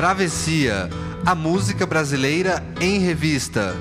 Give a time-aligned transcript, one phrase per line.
[0.00, 0.88] Travessia,
[1.26, 3.76] a música brasileira em revista.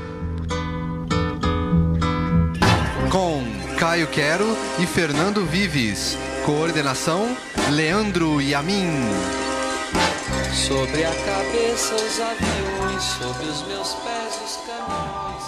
[3.09, 3.41] Com
[3.77, 4.45] Caio Quero
[4.79, 6.17] e Fernando Vives.
[6.45, 7.25] Coordenação:
[7.71, 8.89] Leandro Yamin.
[10.53, 15.43] Sobre a cabeça os aviões, sobre os meus pés os caminhões.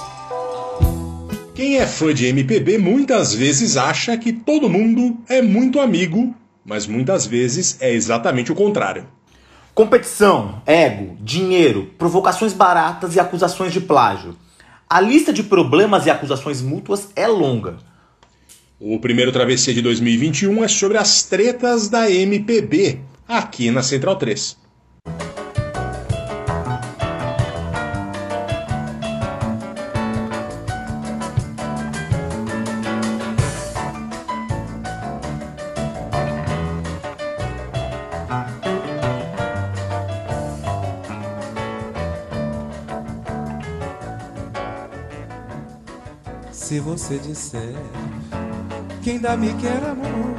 [1.54, 6.34] Quem é fã de MPB muitas vezes acha que todo mundo é muito amigo,
[6.64, 9.06] mas muitas vezes é exatamente o contrário.
[9.74, 14.36] Competição, ego, dinheiro, provocações baratas e acusações de plágio.
[14.90, 17.78] A lista de problemas e acusações mútuas é longa.
[18.78, 24.61] O primeiro Travessia de 2021 é sobre as tretas da MPB, aqui na Central 3.
[47.02, 47.74] Você disser
[49.02, 50.38] que ainda me quer amor,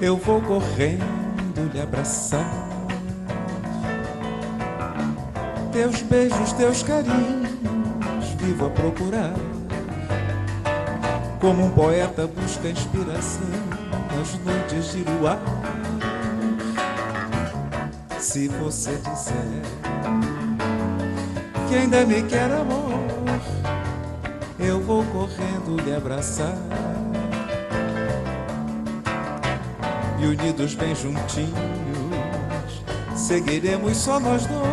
[0.00, 2.46] eu vou correndo lhe abraçar.
[5.72, 7.50] Teus beijos, teus carinhos,
[8.38, 9.34] vivo a procurar.
[11.40, 13.42] Como um poeta busca inspiração
[14.16, 15.40] nas noites de luar.
[18.20, 19.60] Se você disser
[21.68, 22.83] que ainda me quer amor,
[24.66, 26.56] eu vou correndo lhe abraçar.
[30.20, 31.52] E unidos bem juntinhos,
[33.14, 34.64] seguiremos só nós dois.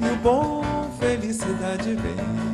[0.00, 0.64] E o bom
[0.98, 2.51] felicidade vem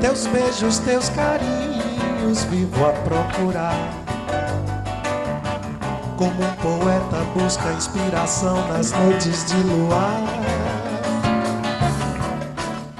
[0.00, 3.76] Teus beijos, teus carinhos, vivo a procurar.
[6.16, 10.24] Como um poeta busca inspiração nas noites de luar.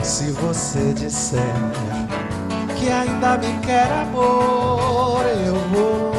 [0.00, 1.41] Se você disser
[2.78, 6.12] que ainda me quer amor, eu vou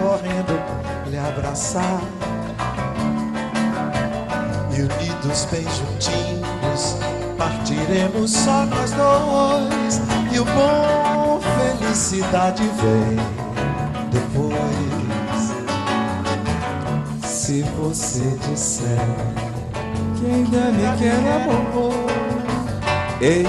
[0.00, 0.60] correndo
[1.08, 2.19] lhe abraçar.
[4.80, 6.96] E unidos bem juntinhos,
[7.36, 10.00] partiremos só nós dois.
[10.32, 11.38] E o bom
[11.78, 13.18] felicidade vem
[14.10, 15.50] depois.
[17.22, 18.98] Se você disser
[20.18, 21.92] Que ainda me quer amor,
[23.20, 23.44] eu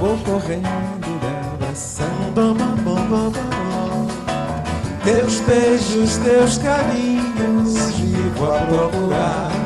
[0.00, 0.72] vou correndo
[2.34, 3.32] bam, bam,
[5.04, 9.61] Teus beijos, teus carinhos, vivo a procurar.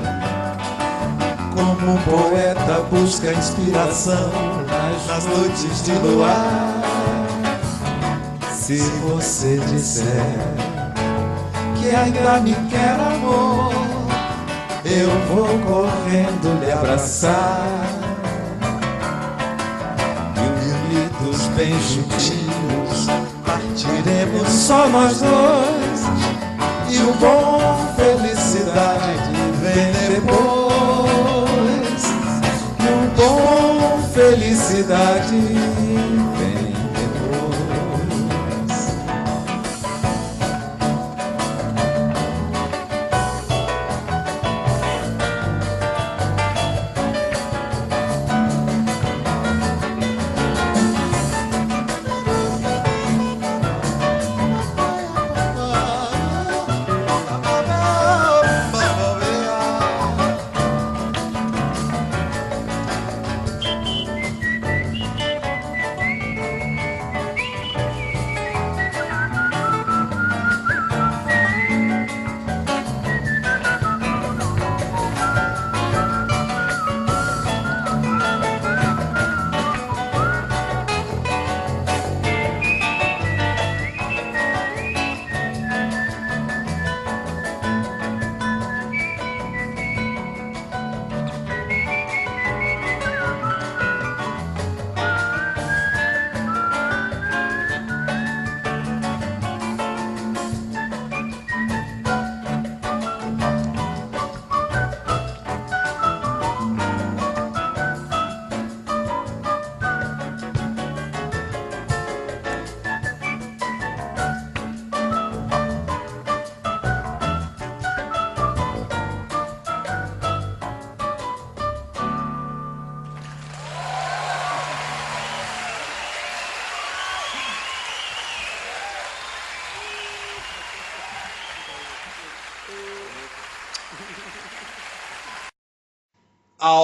[1.87, 4.29] Um poeta busca inspiração
[5.07, 6.83] nas noites de luar.
[8.51, 10.37] Se você disser
[11.77, 13.73] que ainda me quer amor,
[14.85, 17.87] eu vou correndo lhe abraçar.
[20.35, 23.07] E unidos bem juntinhos,
[23.47, 26.01] partiremos só nós dois.
[26.91, 29.31] E o bom felicidade
[29.63, 30.66] vem depois.
[33.17, 35.35] Bom felicidade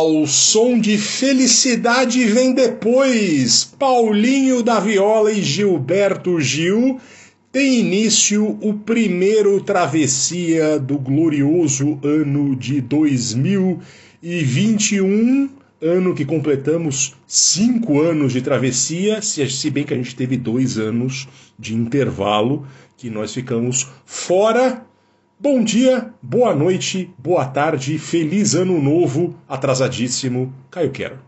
[0.03, 6.99] ao som de Felicidade Vem Depois, Paulinho da Viola e Gilberto Gil,
[7.53, 15.49] tem início o primeiro travessia do glorioso ano de 2021,
[15.81, 21.29] ano que completamos cinco anos de travessia, se bem que a gente teve dois anos
[21.57, 22.67] de intervalo
[22.97, 24.85] que nós ficamos fora
[25.43, 31.19] Bom dia, boa noite, boa tarde, feliz ano novo, atrasadíssimo, Caio Quero.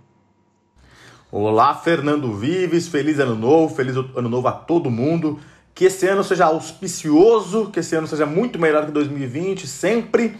[1.32, 5.40] Olá, Fernando Vives, feliz ano novo, feliz ano novo a todo mundo.
[5.74, 10.36] Que esse ano seja auspicioso, que esse ano seja muito melhor que 2020, sempre.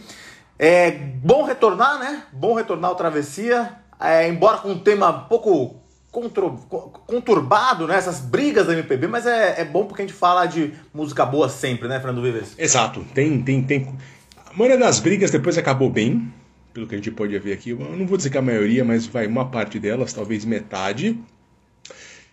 [0.57, 2.23] É bom retornar, né?
[2.31, 5.81] Bom retornar ao Travessia, é, embora com um tema um pouco
[7.07, 7.95] conturbado, né?
[7.95, 11.49] Essas brigas da MPB, mas é, é bom porque a gente fala de música boa
[11.49, 12.55] sempre, né, Fernando Vives?
[12.57, 13.05] Exato.
[13.13, 13.93] Tem, tem, tem.
[14.45, 16.31] A maioria das brigas depois acabou bem,
[16.73, 17.71] pelo que a gente pode ver aqui.
[17.71, 21.19] Eu não vou dizer que a maioria, mas vai uma parte delas, talvez metade.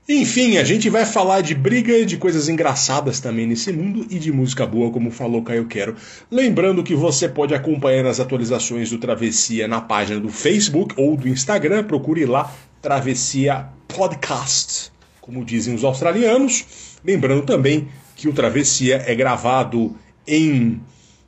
[0.09, 4.33] Enfim, a gente vai falar de briga, de coisas engraçadas também nesse mundo e de
[4.33, 5.95] música boa, como falou Caio Quero.
[6.29, 11.29] Lembrando que você pode acompanhar as atualizações do Travessia na página do Facebook ou do
[11.29, 14.91] Instagram, procure lá Travessia Podcast,
[15.21, 16.99] como dizem os australianos.
[17.05, 19.97] Lembrando também que o Travessia é gravado
[20.27, 20.81] em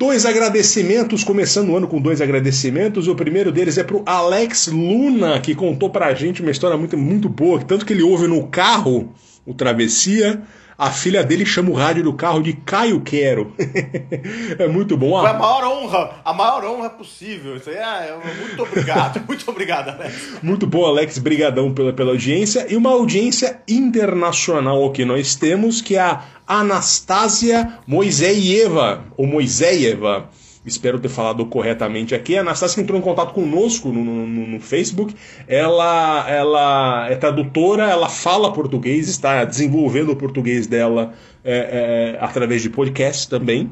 [0.00, 3.06] Dois agradecimentos, começando o ano com dois agradecimentos.
[3.06, 7.29] O primeiro deles é pro Alex Luna, que contou pra gente uma história muito, muito
[7.29, 9.12] boa, tanto que ele ouve no carro
[9.44, 10.41] o Travessia
[10.81, 13.53] a filha dele chama o rádio do carro de Caio Quero.
[14.59, 15.21] é muito bom.
[15.21, 17.56] Foi a maior honra, a maior honra possível.
[17.56, 20.39] Isso aí é, é muito obrigado, muito obrigado, Alex.
[20.43, 21.19] Muito bom, Alex.
[21.19, 22.65] Brigadão pela, pela audiência.
[22.67, 30.31] E uma audiência internacional que nós temos, que é a Anastasia Moiseieva, ou Moiseieva
[30.64, 32.36] espero ter falado corretamente aqui.
[32.36, 35.14] A Anastasia entrou em contato conosco no, no, no, Facebook.
[35.48, 41.14] Ela, ela é tradutora, ela fala português, está desenvolvendo o português dela
[41.44, 43.70] é, é, através de podcast também.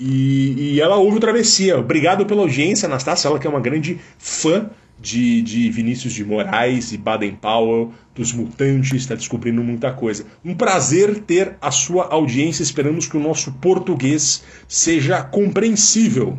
[0.00, 1.78] E, e, ela ouve o Travessia.
[1.78, 4.70] Obrigado pela audiência, Anastasia, ela que é uma grande fã
[5.02, 10.24] de, de Vinícius de Moraes e Baden Powell, dos Mutantes, está descobrindo muita coisa.
[10.44, 16.38] Um prazer ter a sua audiência, esperamos que o nosso português seja compreensível.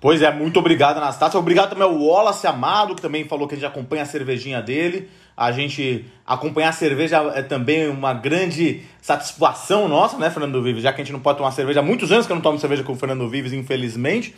[0.00, 1.38] Pois é, muito obrigado, Anastácio.
[1.38, 5.10] Obrigado também ao Wallace Amado, que também falou que a gente acompanha a cervejinha dele.
[5.36, 10.82] A gente acompanhar a cerveja é também uma grande satisfação nossa, né, Fernando Vives?
[10.82, 12.58] Já que a gente não pode tomar cerveja há muitos anos que eu não tomo
[12.58, 14.34] cerveja com o Fernando Vives, infelizmente.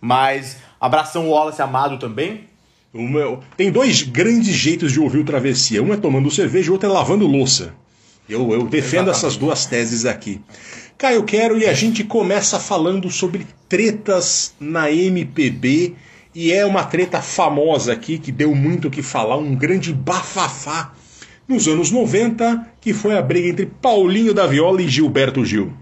[0.00, 2.48] Mas abração Wallace Amado também.
[2.92, 5.82] Meu, tem dois grandes jeitos de ouvir o Travessia.
[5.82, 7.74] Um é tomando cerveja, o outro é lavando louça.
[8.28, 9.16] Eu, eu defendo Exatamente.
[9.16, 10.40] essas duas teses aqui.
[10.96, 15.94] Caio Quero e a gente começa falando sobre tretas na MPB.
[16.34, 20.92] E é uma treta famosa aqui que deu muito o que falar, um grande bafafá
[21.48, 25.72] nos anos 90, que foi a briga entre Paulinho da Viola e Gilberto Gil.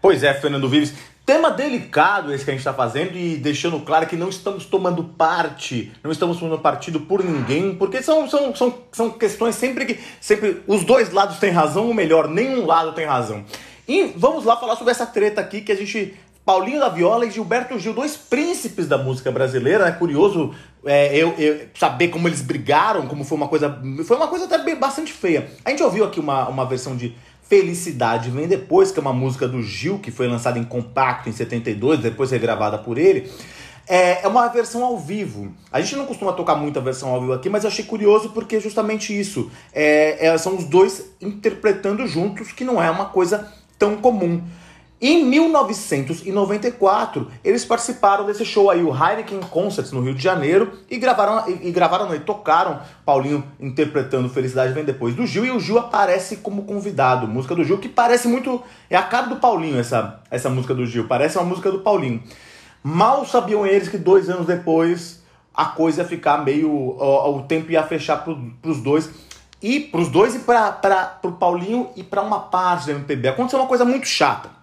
[0.00, 0.92] Pois é, Fernando Vives.
[1.24, 5.04] Tema delicado esse que a gente está fazendo e deixando claro que não estamos tomando
[5.04, 10.00] parte, não estamos tomando partido por ninguém, porque são, são, são, são questões sempre que
[10.20, 13.44] sempre os dois lados têm razão, ou melhor, nenhum lado tem razão.
[13.86, 17.30] E vamos lá falar sobre essa treta aqui que a gente Paulinho da Viola e
[17.30, 19.86] Gilberto Gil, dois príncipes da música brasileira.
[19.86, 20.52] É curioso
[20.84, 23.80] é, eu, eu, saber como eles brigaram, como foi uma coisa.
[24.04, 25.48] Foi uma coisa até bastante feia.
[25.64, 27.14] A gente ouviu aqui uma, uma versão de
[27.52, 31.32] Felicidade Vem Depois, que é uma música do Gil, que foi lançada em compacto em
[31.32, 33.30] 72, depois regravada por ele.
[33.86, 35.52] É, é uma versão ao vivo.
[35.70, 38.56] A gente não costuma tocar muita versão ao vivo aqui, mas eu achei curioso porque
[38.56, 39.50] é justamente isso.
[39.70, 44.42] É, é, são os dois interpretando juntos, que não é uma coisa tão comum.
[45.04, 50.96] Em 1994, eles participaram desse show aí, o Heineken Concerts, no Rio de Janeiro, e
[50.96, 55.58] gravaram, e, e gravaram, e tocaram Paulinho interpretando Felicidade Vem Depois do Gil, e o
[55.58, 59.76] Gil aparece como convidado, música do Gil, que parece muito, é a cara do Paulinho
[59.76, 62.22] essa, essa música do Gil, parece uma música do Paulinho.
[62.80, 65.20] Mal sabiam eles que dois anos depois
[65.52, 69.10] a coisa ia ficar meio, o, o tempo ia fechar pro, pros dois,
[69.60, 73.30] e pros dois e para pro Paulinho e para uma parte do MPB.
[73.30, 74.61] Aconteceu uma coisa muito chata.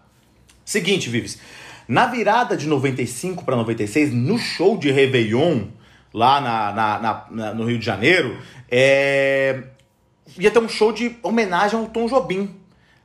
[0.69, 1.39] Seguinte, Vives.
[1.87, 5.63] Na virada de 95 para 96, no show de Réveillon,
[6.13, 8.37] lá na, na, na, na no Rio de Janeiro,
[8.69, 9.63] é...
[10.37, 12.55] ia ter um show de homenagem ao Tom Jobim.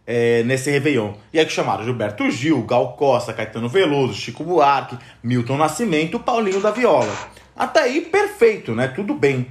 [0.07, 1.15] É, nesse Réveillon.
[1.33, 6.61] E aí que chamaram Gilberto Gil, Gal Costa, Caetano Veloso, Chico Buarque, Milton Nascimento, Paulinho
[6.61, 7.17] da Viola.
[7.57, 8.89] Até aí, perfeito, né?
[8.89, 9.47] Tudo bem.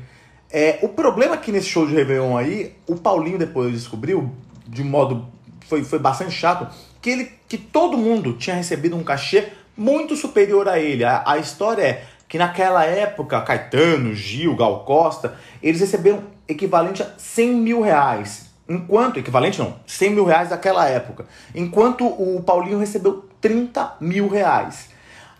[0.52, 4.32] É, o problema é que nesse show de Réveillon aí, o Paulinho depois descobriu,
[4.68, 5.28] de modo.
[5.68, 6.72] Foi, foi bastante chato,
[7.04, 11.04] que, ele, que todo mundo tinha recebido um cachê muito superior a ele.
[11.04, 17.12] A, a história é que naquela época, Caetano, Gil, Gal Costa, eles receberam equivalente a
[17.18, 18.54] 100 mil reais.
[18.70, 21.26] Enquanto, equivalente não, 100 mil reais daquela época.
[21.54, 24.90] Enquanto o Paulinho recebeu 30 mil reais.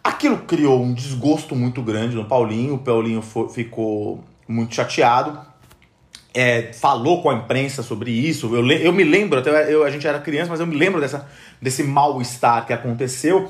[0.04, 2.76] Aquilo criou um desgosto muito grande no Paulinho.
[2.76, 5.40] O Paulinho foi, ficou muito chateado
[6.34, 8.54] é, falou com a imprensa sobre isso.
[8.56, 11.30] Eu, eu me lembro, até eu, a gente era criança, mas eu me lembro dessa,
[11.62, 13.50] desse mal-estar que aconteceu.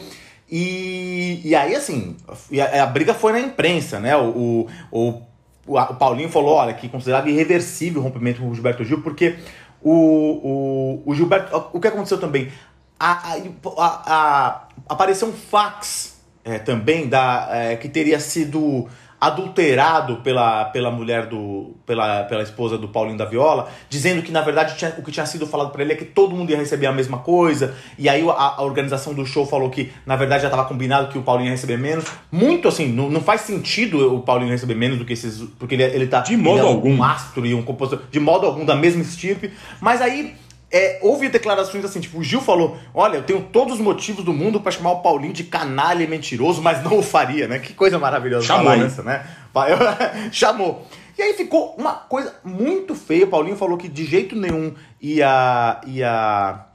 [0.51, 2.17] E, e aí, assim,
[2.59, 4.15] a, a, briga foi na imprensa, né?
[4.15, 5.21] O, o,
[5.65, 9.37] o, o Paulinho falou, olha, que considerava irreversível o rompimento com o Gilberto Gil, porque
[9.81, 11.69] o, o, o Gilberto.
[11.71, 12.51] O que aconteceu também?
[12.99, 13.35] A,
[13.77, 18.87] a, a apareceu um fax é, também da, é, que teria sido
[19.27, 21.75] adulterado pela, pela mulher do.
[21.85, 25.25] Pela, pela esposa do Paulinho da Viola, dizendo que na verdade tinha, o que tinha
[25.25, 27.75] sido falado para ele é que todo mundo ia receber a mesma coisa.
[27.97, 31.17] E aí a, a organização do show falou que na verdade já estava combinado que
[31.17, 32.05] o Paulinho ia receber menos.
[32.31, 35.41] Muito assim, não, não faz sentido o Paulinho receber menos do que esses.
[35.59, 36.21] Porque ele, ele tá.
[36.21, 36.93] De modo é algum.
[36.93, 38.05] Um astro e um compositor.
[38.09, 39.51] De modo algum, da mesma estirpe.
[39.81, 40.35] Mas aí
[40.73, 44.33] é, houve declarações assim, tipo, o Gil falou: Olha, eu tenho todos os motivos do
[44.33, 47.59] mundo para chamar o Paulinho de canalha e mentiroso, mas não o faria, né?
[47.59, 49.23] Que coisa maravilhosa Chamou, essa, né?
[50.33, 50.87] Chamou.
[51.15, 53.25] E aí ficou uma coisa muito feia.
[53.25, 56.65] O Paulinho falou que de jeito nenhum ia, ia,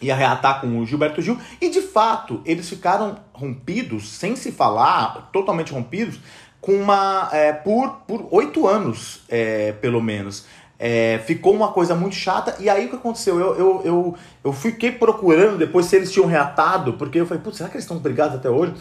[0.00, 1.38] ia reatar com o Gilberto Gil.
[1.60, 6.18] E de fato, eles ficaram rompidos, sem se falar, totalmente rompidos,
[6.60, 7.28] com uma.
[7.32, 8.02] É, por
[8.32, 10.44] oito anos, é, pelo menos.
[10.84, 12.56] É, ficou uma coisa muito chata.
[12.58, 13.38] E aí o que aconteceu?
[13.38, 17.58] Eu, eu, eu, eu fiquei procurando depois se eles tinham reatado, porque eu falei, putz,
[17.58, 18.74] será que eles estão brigados até hoje?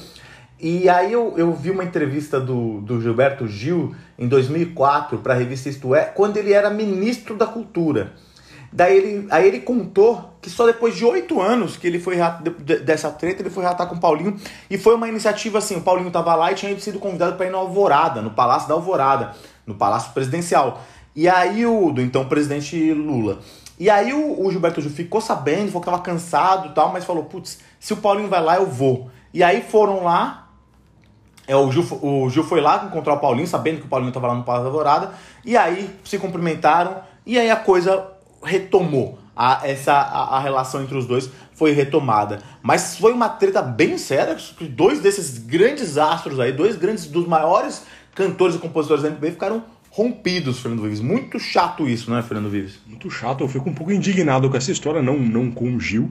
[0.60, 5.38] E aí eu, eu vi uma entrevista do, do Gilberto Gil em 2004 para a
[5.38, 8.14] revista Isto É, quando ele era ministro da Cultura.
[8.74, 12.18] Daí ele, aí ele contou que só depois de oito anos que ele foi
[12.84, 14.36] dessa treta, ele foi reatar com o Paulinho.
[14.72, 17.52] E foi uma iniciativa assim, o Paulinho estava lá e tinha sido convidado para ir
[17.52, 19.36] na Alvorada, no Palácio da Alvorada,
[19.68, 20.82] no Palácio Presidencial.
[21.16, 23.40] E aí o do então presidente Lula.
[23.80, 27.04] E aí o, o Gilberto Gil ficou sabendo, falou que tava cansado e tal, mas
[27.04, 29.10] falou, putz, se o Paulinho vai lá, eu vou.
[29.34, 30.50] E aí foram lá,
[31.48, 34.28] é, o, Gil, o Gil foi lá encontrar o Paulinho, sabendo que o Paulinho tava
[34.28, 35.14] lá no Palácio da Dourada,
[35.44, 38.08] e aí se cumprimentaram, e aí a coisa
[38.44, 39.18] retomou.
[39.36, 42.42] A, essa, a, a relação entre os dois foi retomada.
[42.62, 44.38] Mas foi uma treta bem séria,
[44.70, 49.64] dois desses grandes astros aí, dois grandes, dos maiores cantores e compositores da MPB ficaram
[49.92, 51.02] rompidos, Fernando Vives.
[51.02, 52.80] Muito chato isso, não é, Fernando Vives?
[52.88, 56.10] Muito chato, eu fico um pouco indignado com essa história, não, não com o Gil.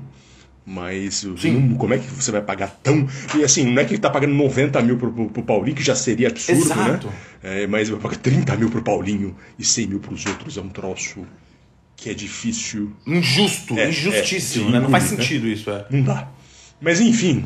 [0.65, 3.09] Mas não, como é que você vai pagar tão.
[3.37, 5.83] E assim, não é que ele tá pagando 90 mil pro, pro, pro Paulinho, que
[5.83, 7.07] já seria absurdo, Exato.
[7.09, 7.15] né?
[7.43, 10.59] É, mas vai pagar 30 mil pro Paulinho e 100 mil pros outros.
[10.59, 11.27] É um troço
[11.97, 12.93] que é difícil.
[13.07, 14.81] Injusto, É, injustíssimo, é, né?
[14.81, 15.23] Não faz sim, né?
[15.23, 15.87] sentido isso, é.
[15.91, 16.29] Não dá.
[16.81, 17.45] Mas enfim,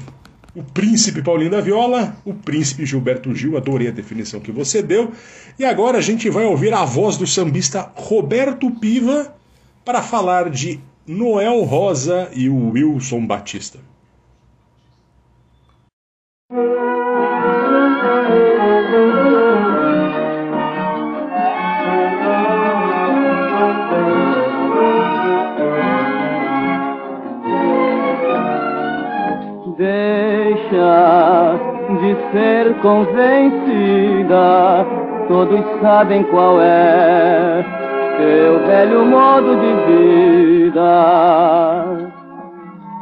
[0.55, 5.13] o príncipe Paulinho da Viola, o príncipe Gilberto Gil, adorei a definição que você deu.
[5.59, 9.35] E agora a gente vai ouvir a voz do sambista Roberto Piva
[9.85, 13.81] para falar de Noel Rosa e o Wilson Batista.
[32.01, 34.37] De ser convencida,
[35.29, 37.65] todos sabem qual é
[38.17, 40.85] teu velho modo de vida.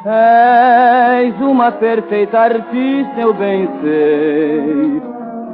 [0.04, 5.02] És uma perfeita artista, eu bem sei.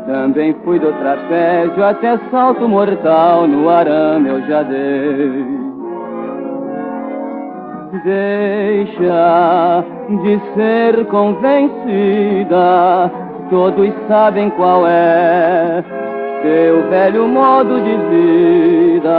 [0.07, 5.68] Também fui do trapézio até salto mortal no arame eu já dei.
[8.05, 9.85] Deixa
[10.23, 12.61] de ser convencida,
[13.49, 15.83] todos sabem qual é
[16.43, 19.19] teu velho modo de vida.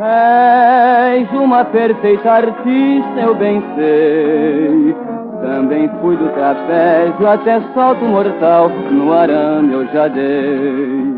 [0.00, 4.94] És uma perfeita artista, eu bem sei.
[5.40, 11.13] Também fui do trapézio até salto mortal, no arame eu já dei.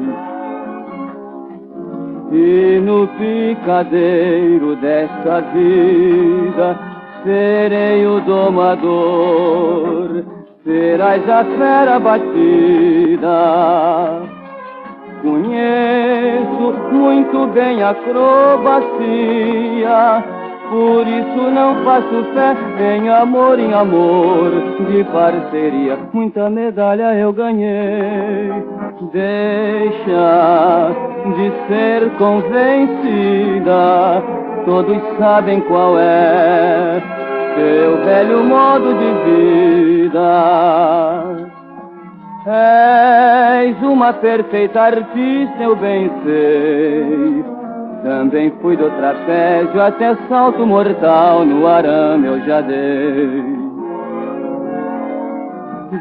[2.32, 6.78] E no picadeiro desta vida
[7.22, 10.24] serei o domador,
[10.64, 13.26] serás a fera batida.
[15.22, 18.64] Conheço muito bem a acrobacia,
[20.70, 22.56] por isso não faço fé
[22.96, 24.50] em amor, em amor
[24.90, 25.98] de parceria.
[26.12, 28.52] Muita medalha eu ganhei.
[29.12, 30.90] Deixa
[31.36, 33.72] de ser convencida,
[34.64, 37.02] todos sabem qual é
[37.56, 40.26] teu velho modo de vida.
[42.46, 47.55] És uma perfeita artista, eu bem sei.
[48.06, 53.42] Também fui do trapézio até salto mortal, no arame eu já dei.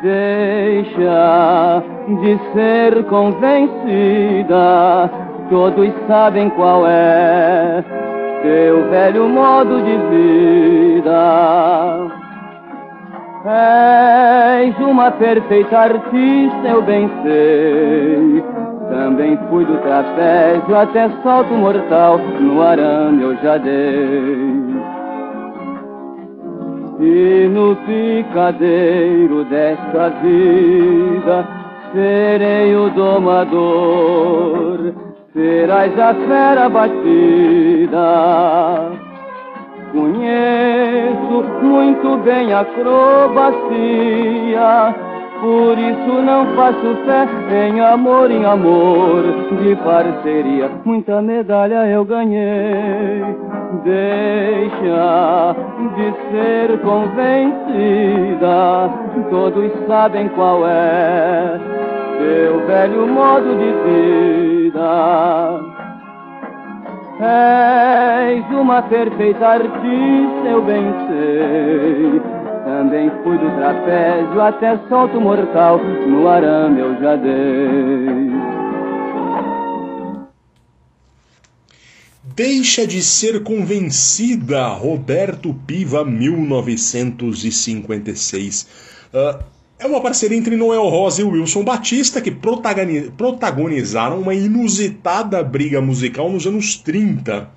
[0.03, 1.81] Deixa
[2.21, 5.09] de ser convencida,
[5.49, 7.83] todos sabem qual é
[8.43, 11.11] teu velho modo de vida.
[13.47, 18.74] És uma perfeita artista, eu bem sei.
[18.89, 24.53] Também fui do trapézio até salto mortal, no arame eu já dei.
[26.99, 31.47] E no picadeiro desta vida
[31.93, 34.93] serei o domador,
[35.33, 38.91] serás a fera batida.
[39.91, 43.35] Conheço muito bem a acrobacia,
[45.45, 47.27] por isso não faço fé
[47.67, 49.21] em amor, em amor
[49.61, 50.71] de parceria.
[50.83, 53.21] Muita medalha eu ganhei.
[53.83, 55.55] Deixa
[55.95, 58.49] de ser convencida,
[59.29, 61.59] todos sabem qual é
[62.17, 65.59] teu velho modo de vida.
[67.21, 72.44] És uma perfeita artista, eu bem sei.
[72.77, 77.31] Também fui do trapézio até solto mortal, no arame eu já dei.
[82.35, 88.67] Deixa de ser convencida, Roberto Piva, 1956.
[89.13, 89.39] Uh,
[89.79, 96.29] é uma parceria entre Noel Rosa e Wilson Batista que protagonizaram uma inusitada briga musical
[96.29, 97.49] nos anos 30.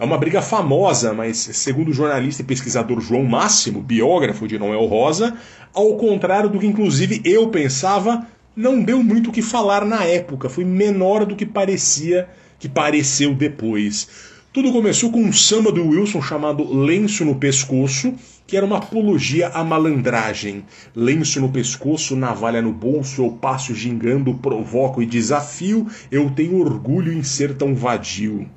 [0.00, 4.86] É uma briga famosa, mas segundo o jornalista e pesquisador João Máximo, biógrafo de Noel
[4.86, 5.36] Rosa,
[5.74, 10.48] ao contrário do que inclusive eu pensava, não deu muito o que falar na época,
[10.48, 12.28] foi menor do que parecia,
[12.60, 14.08] que pareceu depois.
[14.52, 18.14] Tudo começou com um samba do Wilson chamado Lenço no Pescoço,
[18.46, 20.64] que era uma apologia à malandragem.
[20.94, 27.12] Lenço no pescoço, navalha no bolso, eu passo gingando, provoco e desafio, eu tenho orgulho
[27.12, 28.48] em ser tão vadio.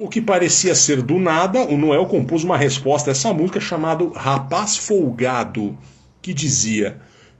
[0.00, 4.08] O que parecia ser do nada, o Noel compôs uma resposta a essa música chamada
[4.14, 5.76] Rapaz Folgado,
[6.22, 6.96] que dizia: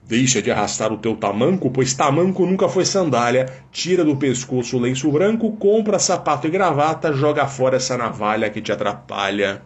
[0.06, 3.50] Deixa de arrastar o teu tamanco, pois tamanco nunca foi sandália.
[3.72, 8.60] Tira do pescoço o lenço branco, compra sapato e gravata, joga fora essa navalha que
[8.60, 9.62] te atrapalha.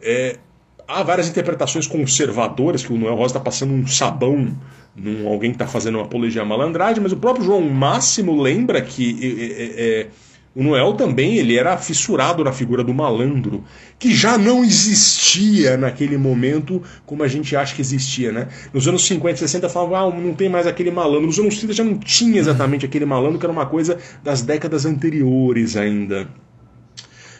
[0.00, 0.38] É,
[0.86, 4.56] há várias interpretações conservadoras que o Noel Rosa está passando um sabão
[4.94, 8.80] num alguém que está fazendo uma apologia à malandragem, mas o próprio João Máximo lembra
[8.80, 9.18] que
[9.58, 10.08] é, é,
[10.54, 13.64] o Noel também ele era fissurado na figura do malandro,
[13.98, 18.48] que já não existia naquele momento como a gente acha que existia, né?
[18.72, 21.26] Nos anos 50 e 60 falavam, ah, não tem mais aquele malandro.
[21.26, 24.84] Nos anos 30 já não tinha exatamente aquele malandro, que era uma coisa das décadas
[24.84, 26.28] anteriores ainda.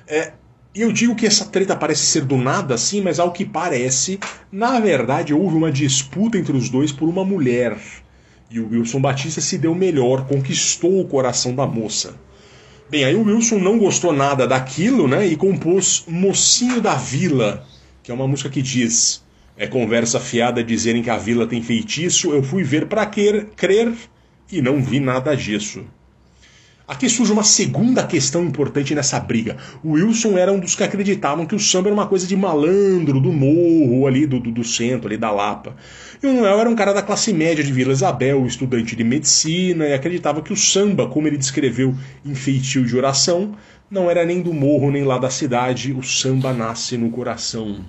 [0.06, 0.32] É,
[0.74, 4.18] e eu digo que essa treta parece ser do nada assim, mas ao que parece,
[4.50, 7.76] na verdade houve uma disputa entre os dois por uma mulher.
[8.50, 12.14] E o Wilson Batista se deu melhor, conquistou o coração da moça.
[12.90, 15.26] Bem, aí o Wilson não gostou nada daquilo, né?
[15.26, 17.66] E compôs Mocinho da Vila,
[18.02, 19.24] que é uma música que diz:
[19.56, 23.94] É conversa fiada dizerem que a vila tem feitiço, eu fui ver para crer
[24.50, 25.84] e não vi nada disso.
[26.86, 29.56] Aqui surge uma segunda questão importante nessa briga.
[29.84, 33.20] O Wilson era um dos que acreditavam que o samba era uma coisa de malandro,
[33.20, 35.76] do morro, ali do, do, do centro, ali da Lapa.
[36.20, 39.86] E o Noel era um cara da classe média de Vila Isabel, estudante de medicina,
[39.86, 43.54] e acreditava que o samba, como ele descreveu em Feitio de Oração,
[43.88, 47.84] não era nem do morro nem lá da cidade, o samba nasce no coração.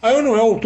[0.00, 0.60] Aí o Noel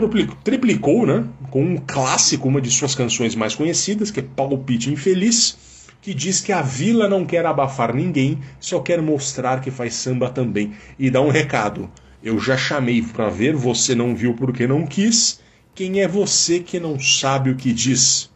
[0.44, 5.56] triplicou, né, com um clássico, uma de suas canções mais conhecidas, que é Palpite Infeliz,
[6.00, 10.30] que diz que a vila não quer abafar ninguém, só quer mostrar que faz samba
[10.30, 10.72] também.
[10.98, 11.90] E dá um recado:
[12.22, 15.40] eu já chamei para ver, você não viu porque não quis.
[15.74, 18.30] Quem é você que não sabe o que diz?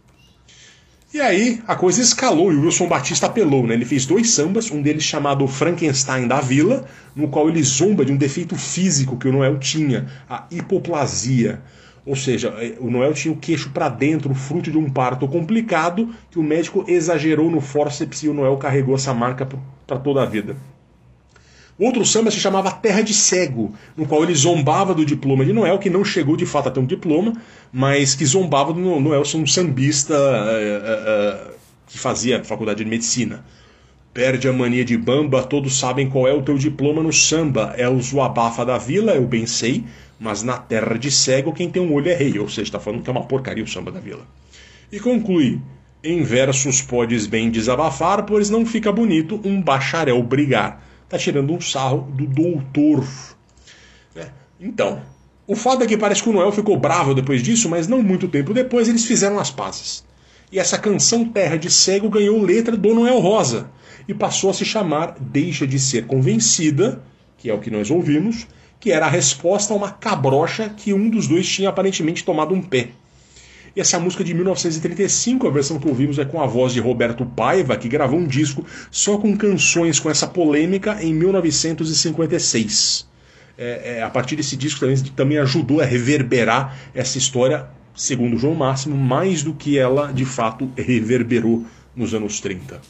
[1.13, 3.75] E aí a coisa escalou e o Wilson Batista apelou, né?
[3.75, 8.11] Ele fez dois sambas, um deles chamado Frankenstein da Vila, no qual ele zomba de
[8.11, 11.63] um defeito físico que o Noel tinha, a hipoplasia.
[12.07, 16.15] Ou seja, é, o Noel tinha o queixo para dentro, fruto de um parto complicado,
[16.31, 19.49] que o médico exagerou no fórceps e o Noel carregou essa marca
[19.87, 20.57] para toda a vida.
[21.79, 25.79] Outro samba se chamava Terra de Cego, no qual ele zombava do diploma de Noel,
[25.79, 27.33] que não chegou de fato a ter um diploma,
[27.73, 31.55] mas que zombava do Noel ser um sambista uh, uh, uh,
[31.89, 33.45] que fazia faculdade de medicina.
[34.15, 37.75] Perde a mania de bamba, todos sabem qual é o teu diploma no samba.
[37.77, 39.83] É o Zuabafa da Vila, eu bem sei,
[40.21, 43.03] mas na terra de cego quem tem um olho é rei, ou seja, está falando
[43.03, 44.25] que é uma porcaria o samba da vila.
[44.93, 45.61] E conclui:
[46.03, 50.81] em versos podes bem desabafar, pois não fica bonito um bacharel brigar.
[51.03, 53.05] Está tirando um sarro do doutor.
[54.15, 54.29] É.
[54.61, 55.03] Então,
[55.45, 58.29] o fato é que parece que o Noel ficou bravo depois disso, mas não muito
[58.29, 60.05] tempo depois eles fizeram as pazes.
[60.53, 63.69] E essa canção Terra de Cego ganhou letra do Noel Rosa
[64.09, 67.03] e passou a se chamar Deixa de Ser Convencida,
[67.39, 68.47] que é o que nós ouvimos,
[68.81, 72.63] que era a resposta a uma cabrocha que um dos dois tinha aparentemente tomado um
[72.63, 72.91] pé.
[73.77, 77.27] E essa música de 1935, a versão que ouvimos é com a voz de Roberto
[77.27, 83.09] Paiva, que gravou um disco só com canções com essa polêmica em 1956.
[83.59, 88.55] É, é, a partir desse disco também, também ajudou a reverberar essa história, segundo João
[88.55, 91.65] Máximo, mais do que ela de fato reverberou
[91.97, 92.81] nos anos 30.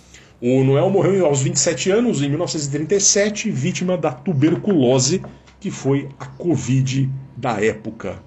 [0.40, 5.22] O Noel morreu aos 27 anos, em 1937, vítima da tuberculose
[5.60, 8.22] que foi a Covid da época.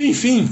[0.00, 0.50] Enfim.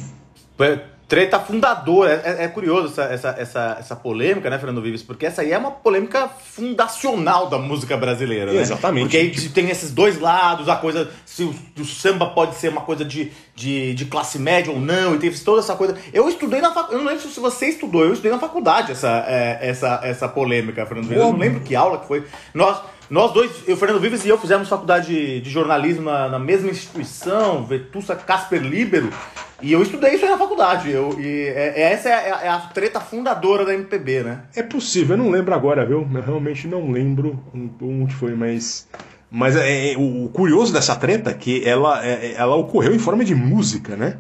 [1.14, 2.10] Treta fundadora.
[2.24, 5.00] É, é, é curioso essa, essa, essa, essa, polêmica, né, Fernando Vives?
[5.00, 8.60] Porque essa aí é uma polêmica fundacional da música brasileira, né?
[8.60, 9.04] Exatamente.
[9.04, 11.08] Porque aí tem esses dois lados, a coisa.
[11.24, 15.14] Se o, o, samba pode ser uma coisa de, de, de classe média ou não,
[15.14, 15.96] e teve toda essa coisa.
[16.12, 16.94] Eu estudei na faculdade.
[16.94, 20.84] Eu não lembro se você estudou, eu estudei na faculdade essa, é, essa, essa polêmica,
[20.84, 21.22] Fernando Vives.
[21.22, 22.24] Eu não lembro que aula que foi.
[22.52, 22.93] Nós.
[23.10, 26.70] Nós dois, o Fernando Vives e eu fizemos faculdade de, de jornalismo na, na, mesma
[26.70, 29.10] instituição, Vetusta Casper Libero,
[29.60, 30.90] e eu estudei isso aí na faculdade.
[30.90, 34.42] Eu, e é, é essa é a, é a, treta fundadora da MPB, né?
[34.54, 36.08] É possível, eu não lembro agora, viu?
[36.14, 37.38] Eu realmente não lembro
[37.80, 38.88] onde foi, mas.
[39.30, 43.24] Mas é, é o curioso dessa treta é que ela, é, ela ocorreu em forma
[43.24, 44.18] de música, né?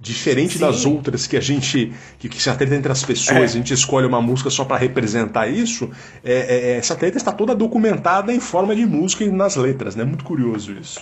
[0.00, 0.60] Diferente Sim.
[0.60, 1.92] das outras que a gente.
[2.18, 3.44] que, que se atreta entre as pessoas, é.
[3.44, 5.90] a gente escolhe uma música só para representar isso.
[6.22, 10.04] É, é, essa treta está toda documentada em forma de música e nas letras, né?
[10.04, 11.00] Muito curioso isso.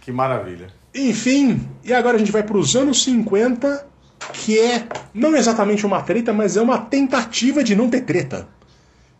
[0.00, 0.68] Que maravilha.
[0.92, 3.86] Enfim, e agora a gente vai para os anos 50,
[4.32, 8.48] que é não exatamente uma treta, mas é uma tentativa de não ter treta.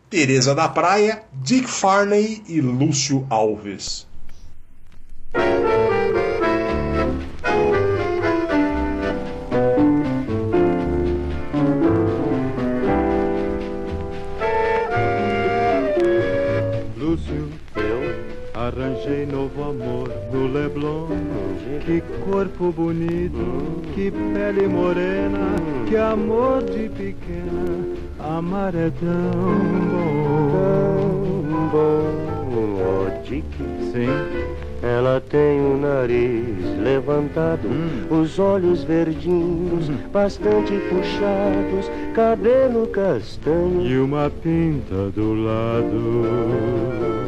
[0.09, 4.05] Teresa da Praia, Dick Farney e Lúcio Alves.
[19.23, 21.07] Arranjei novo amor no Leblon.
[21.85, 25.55] Que corpo bonito, que pele morena,
[25.87, 27.95] que amor de pequena.
[28.19, 29.39] Amar é tão
[29.91, 33.45] bom, tão bom, oh, Dick.
[33.91, 34.07] Sim.
[34.81, 38.21] Ela tem o nariz levantado, hum.
[38.21, 39.97] os olhos verdinhos, hum.
[40.11, 47.22] bastante puxados, cabelo castanho e uma pinta do lado.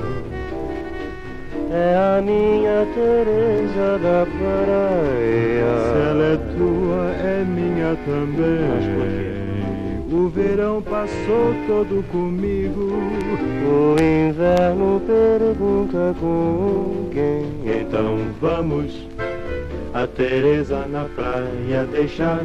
[1.75, 5.75] É a minha Teresa da praia.
[5.83, 9.35] Se ela é tua, é minha também.
[10.09, 12.93] O verão passou todo comigo.
[13.67, 17.81] O inverno pergunta com quem.
[17.81, 19.09] Então vamos
[19.93, 22.39] a Teresa na praia deixar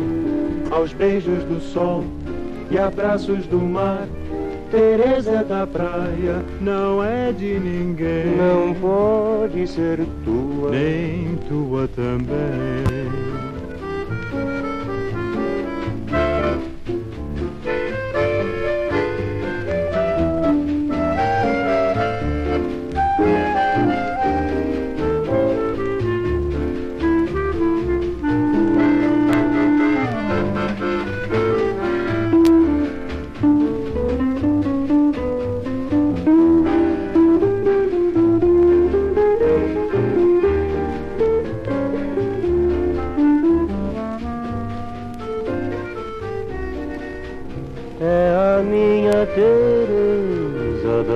[0.72, 2.02] aos beijos do sol
[2.68, 4.08] e abraços do mar
[4.70, 8.36] Teresa da praia não é de ninguém.
[8.36, 12.99] Não pode ser tua, nem tua também.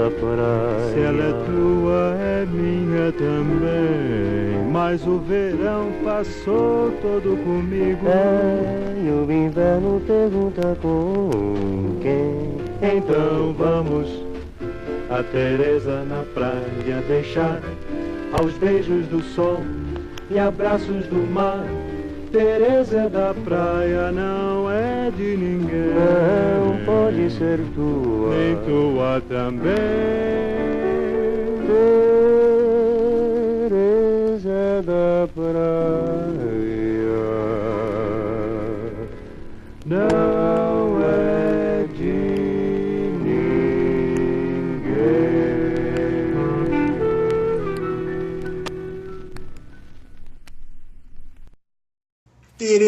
[0.04, 0.92] Da praia.
[0.92, 4.70] Se ela é tua, é minha também.
[4.70, 8.06] Mas o verão passou todo comigo.
[8.06, 11.30] É, e o inverno pergunta com
[12.02, 12.54] quem.
[12.82, 14.08] Então vamos
[15.10, 17.60] a Teresa na praia deixar
[18.32, 19.60] aos beijos do sol
[20.30, 21.64] e abraços do mar.
[22.32, 24.63] Teresa é da praia, não
[27.38, 29.74] ser tua, nem tua também.
[34.40, 36.43] Teresa da praia,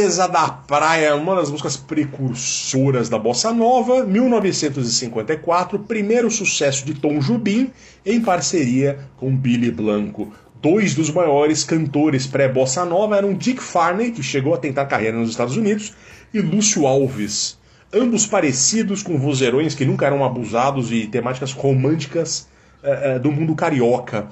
[0.07, 7.19] Teresa da Praia, uma das músicas precursoras da bossa nova, 1954, primeiro sucesso de Tom
[7.19, 7.73] Jobim
[8.05, 10.33] em parceria com Billy Blanco.
[10.63, 15.31] Dois dos maiores cantores pré-bossa nova eram Dick Farney, que chegou a tentar carreira nos
[15.31, 15.93] Estados Unidos,
[16.33, 17.59] e Lúcio Alves.
[17.93, 22.47] Ambos parecidos com vozeirões que nunca eram abusados e temáticas românticas
[22.81, 24.29] uh, uh, do mundo carioca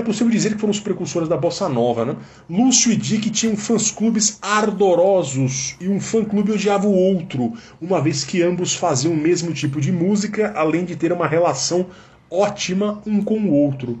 [0.00, 2.16] é possível dizer que foram os precursores da bossa nova, né?
[2.48, 8.42] Lúcio e Dick tinham fãs-clubes ardorosos e um fã-clube odiava o outro, uma vez que
[8.42, 11.86] ambos faziam o mesmo tipo de música, além de ter uma relação
[12.30, 13.98] ótima um com o outro.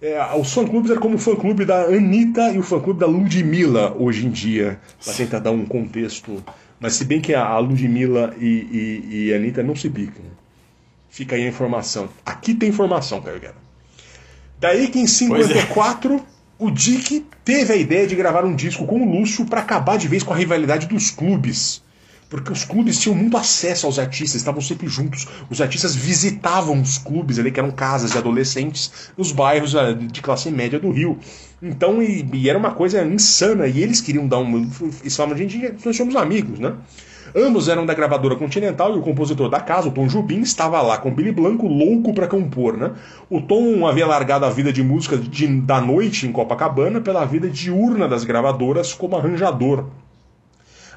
[0.00, 4.26] É, os fã-clubes eram como o fã-clube da Anitta e o fã-clube da Ludmilla hoje
[4.26, 6.42] em dia, para tentar dar um contexto.
[6.78, 10.24] Mas se bem que a Ludmilla e, e, e a Anitta não se picam.
[11.08, 12.08] Fica aí a informação.
[12.24, 13.67] Aqui tem informação, cara.
[14.60, 16.20] Daí que em 54 é.
[16.58, 20.08] o Dick teve a ideia de gravar um disco com o Lúcio para acabar de
[20.08, 21.82] vez com a rivalidade dos clubes.
[22.28, 25.26] Porque os clubes tinham muito acesso aos artistas, estavam sempre juntos.
[25.48, 30.20] Os artistas visitavam os clubes ali, que eram casas de adolescentes, nos bairros ah, de
[30.20, 31.18] classe média do Rio.
[31.62, 33.66] Então, e, e era uma coisa insana.
[33.66, 34.70] E eles queriam dar um.
[35.00, 36.74] Eles falavam, gente, nós somos amigos, né?
[37.34, 40.98] Ambos eram da gravadora Continental e o compositor da casa, o Tom Jubim, estava lá
[40.98, 42.76] com Billy Blanco louco para compor.
[42.76, 42.92] Né?
[43.28, 47.48] O Tom havia largado a vida de música de, da noite em Copacabana pela vida
[47.48, 49.86] diurna das gravadoras como arranjador.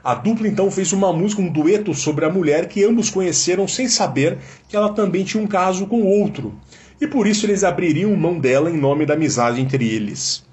[0.03, 3.87] A dupla então fez uma música, um dueto sobre a mulher que ambos conheceram sem
[3.87, 6.53] saber que ela também tinha um caso com outro.
[6.99, 10.43] E por isso eles abririam mão dela em nome da amizade entre eles.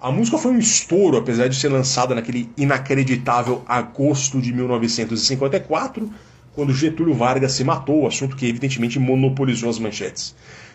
[0.00, 6.10] A música foi um estouro, apesar de ser lançada naquele inacreditável agosto de 1954,
[6.54, 10.34] quando Getúlio Vargas se matou, assunto que evidentemente monopolizou as manchetes.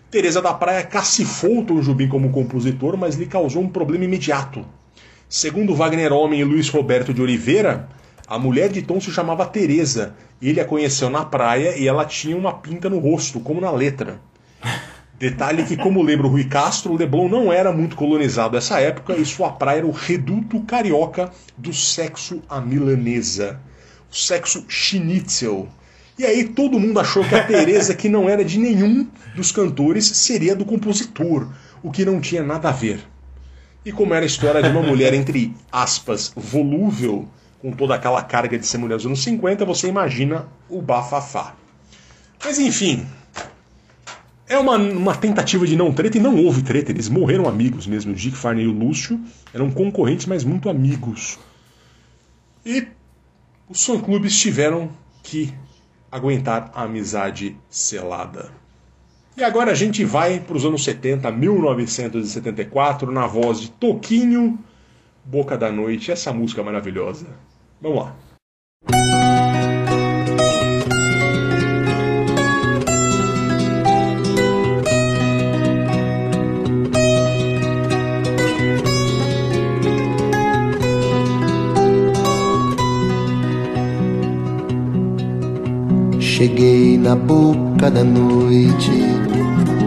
[0.09, 4.65] Teresa da Praia cacifou Tom Jubim como compositor, mas lhe causou um problema imediato.
[5.27, 7.87] Segundo Wagner Homem e Luiz Roberto de Oliveira,
[8.27, 12.35] a mulher de Tom se chamava Teresa, ele a conheceu na praia e ela tinha
[12.35, 14.19] uma pinta no rosto, como na letra.
[15.19, 19.25] Detalhe que, como lembra o Rui Castro, Leblon não era muito colonizado nessa época e
[19.25, 23.59] sua praia era o reduto carioca do sexo à milanesa,
[24.09, 25.67] o sexo schnitzel.
[26.17, 29.05] E aí todo mundo achou que a Teresa, que não era de nenhum
[29.35, 31.49] dos cantores, seria do compositor,
[31.83, 33.01] o que não tinha nada a ver.
[33.83, 37.27] E como era a história de uma mulher, entre aspas, volúvel,
[37.61, 41.55] com toda aquela carga de ser mulher dos anos 50, você imagina o bafafá.
[42.41, 43.05] Mas enfim,
[44.49, 46.91] é uma, uma tentativa de não treta e não houve treta.
[46.91, 48.11] Eles morreram amigos mesmo.
[48.11, 49.19] O Dick Farney e o Lúcio
[49.53, 51.37] eram concorrentes, mas muito amigos.
[52.65, 52.87] E
[53.69, 54.89] os fã-clubes tiveram
[55.21, 55.53] que
[56.11, 58.51] aguentar a amizade selada.
[59.37, 64.59] E agora a gente vai para os anos 70, 1974, na voz de Toquinho,
[65.23, 67.27] Boca da Noite, essa música maravilhosa.
[67.79, 69.38] Vamos lá.
[86.39, 88.93] Cheguei na boca da noite,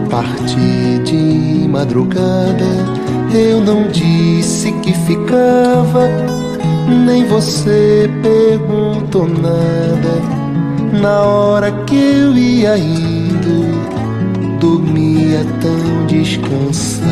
[0.07, 2.63] parti de madrugada.
[3.33, 6.07] Eu não disse que ficava,
[7.07, 11.01] nem você perguntou nada.
[11.01, 13.65] Na hora que eu ia indo,
[14.59, 17.09] dormia tão descansada,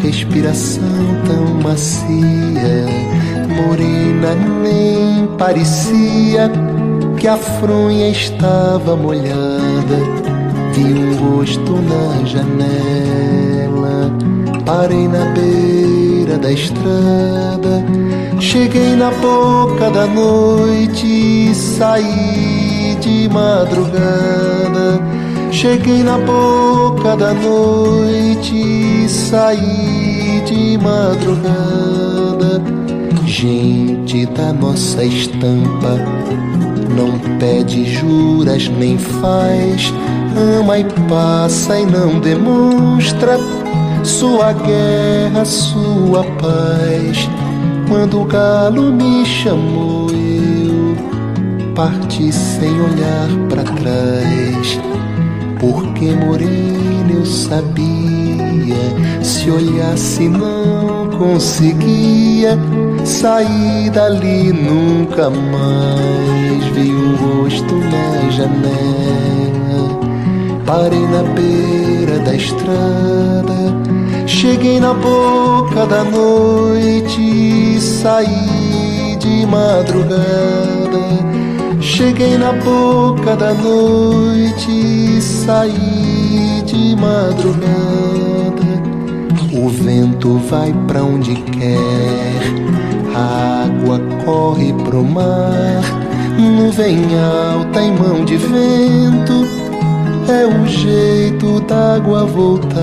[0.00, 0.84] respiração
[1.26, 2.86] tão macia,
[3.48, 6.48] morena nem parecia
[7.20, 9.98] que a fronha estava molhada.
[10.72, 14.10] Vi um rosto na janela.
[14.64, 17.84] Parei na beira da estrada.
[18.40, 24.98] Cheguei na boca da noite e saí de madrugada.
[25.52, 32.62] Cheguei na boca da noite, saí de madrugada.
[33.26, 35.98] Gente da nossa estampa,
[37.00, 39.90] não pede juras nem faz,
[40.36, 43.38] ama e passa e não demonstra
[44.04, 47.26] sua guerra, sua paz.
[47.88, 50.94] Quando o galo me chamou, eu
[51.74, 54.78] parti sem olhar para trás.
[55.58, 58.76] Porque morena eu sabia,
[59.22, 62.58] se olhasse não conseguia
[63.04, 66.29] sair dali nunca mais.
[68.40, 70.00] Janela,
[70.64, 73.58] parei na beira da estrada,
[74.26, 81.00] cheguei na boca da noite, saí de madrugada.
[81.80, 87.70] Cheguei na boca da noite, saí de madrugada.
[89.52, 91.76] O vento vai pra onde quer,
[93.14, 96.09] a água corre pro mar.
[96.40, 99.46] Nuvem alta em mão de vento,
[100.28, 102.80] é o jeito d'água voltar.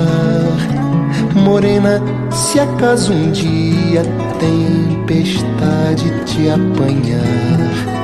[1.35, 4.03] Morena, se acaso um dia
[4.39, 7.97] tempestade te apanhar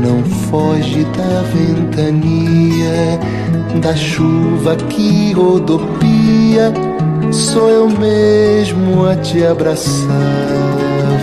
[0.00, 3.18] não foge da ventania,
[3.80, 6.72] da chuva que rodopia.
[7.30, 10.06] Sou eu mesmo a te abraçar.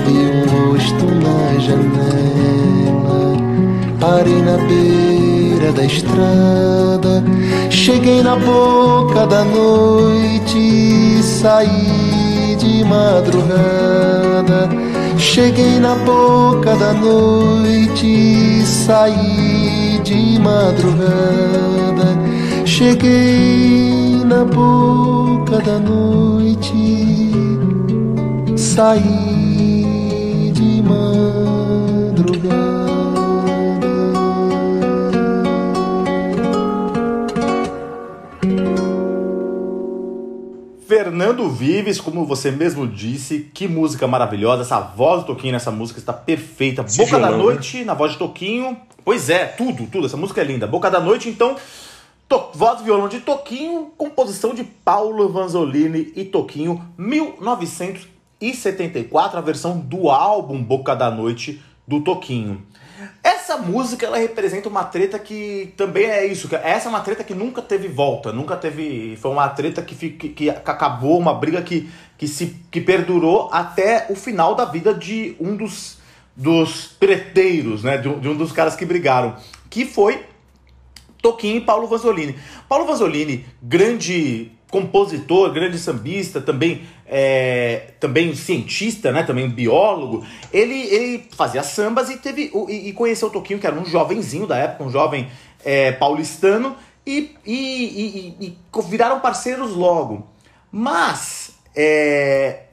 [0.06, 2.55] Vi um rosto na janela,
[4.06, 7.24] parei na beira da estrada.
[7.72, 14.70] Cheguei na boca da noite, saí de madrugada.
[15.18, 22.10] Cheguei na boca da noite, saí de madrugada.
[22.64, 27.32] Cheguei na boca da noite,
[28.56, 29.25] saí
[41.46, 44.64] Fernando Vives, como você mesmo disse, que música maravilhosa.
[44.64, 46.82] Essa voz do Toquinho nessa música está perfeita.
[46.82, 48.76] Esse Boca da violão, Noite, na voz de Toquinho.
[49.04, 50.08] Pois é, tudo, tudo.
[50.08, 50.66] Essa música é linda.
[50.66, 51.56] Boca da Noite, então,
[52.28, 59.78] to- voz e violão de Toquinho, composição de Paulo Vanzolini e Toquinho, 1974, a versão
[59.78, 62.64] do álbum Boca da Noite do Toquinho.
[63.46, 66.50] Essa música ela representa uma treta que também é isso.
[66.64, 69.16] Essa é uma treta que nunca teve volta, nunca teve.
[69.18, 74.08] Foi uma treta que, que, que acabou, uma briga que, que, se, que perdurou até
[74.10, 76.00] o final da vida de um dos,
[76.36, 78.00] dos treteiros, né?
[78.00, 79.36] De um, de um dos caras que brigaram.
[79.70, 80.26] Que foi
[81.22, 82.36] Toquinho e Paulo Vanzolini.
[82.68, 90.26] Paulo Vanzolini, grande compositor, grande sambista, também é, também cientista, né, também biólogo.
[90.52, 94.48] Ele, ele fazia sambas e teve e, e conheceu o Toquinho, que era um jovenzinho
[94.48, 95.30] da época, um jovem
[95.64, 98.58] é, paulistano, e, e, e-
[98.90, 100.28] viraram parceiros logo.
[100.72, 102.64] Mas é,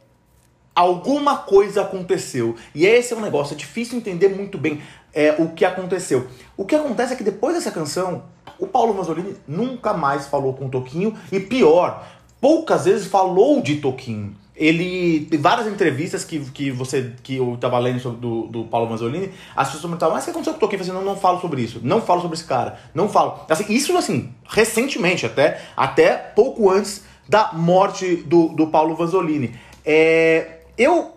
[0.74, 2.56] alguma coisa aconteceu.
[2.74, 4.80] E esse é um negócio, é difícil entender muito bem
[5.12, 6.26] é, o que aconteceu.
[6.56, 8.24] O que acontece é que depois dessa canção,
[8.58, 12.06] o Paulo Mazzolini nunca mais falou com o Toquinho, e pior,
[12.42, 14.34] poucas vezes falou de Toquinho.
[14.54, 18.90] Ele tem várias entrevistas que, que você que eu tava lendo sobre do, do Paulo
[18.90, 20.80] Mazzolini, as pessoas perguntavam, mas o que aconteceu com o Toquinho?
[20.80, 23.46] Eu falei assim, não, não falo sobre isso, não falo sobre esse cara, não falo.
[23.48, 29.54] Assim, isso assim, recentemente, até, até pouco antes da morte do, do Paulo Vanzolini.
[29.84, 31.16] É, eu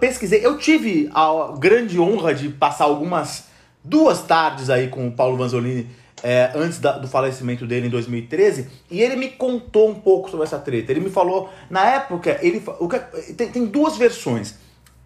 [0.00, 3.44] pesquisei, eu tive a grande honra de passar algumas
[3.84, 5.88] duas tardes aí com o Paulo Vanzolini
[6.22, 10.44] é, antes da- do falecimento dele em 2013 e ele me contou um pouco sobre
[10.46, 10.90] essa treta.
[10.92, 12.98] Ele me falou, na época, ele o que-
[13.34, 14.56] tem, tem duas versões.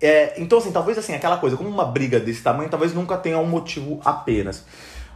[0.01, 3.39] É, então, assim, talvez assim, aquela coisa, como uma briga desse tamanho, talvez nunca tenha
[3.39, 4.65] um motivo apenas.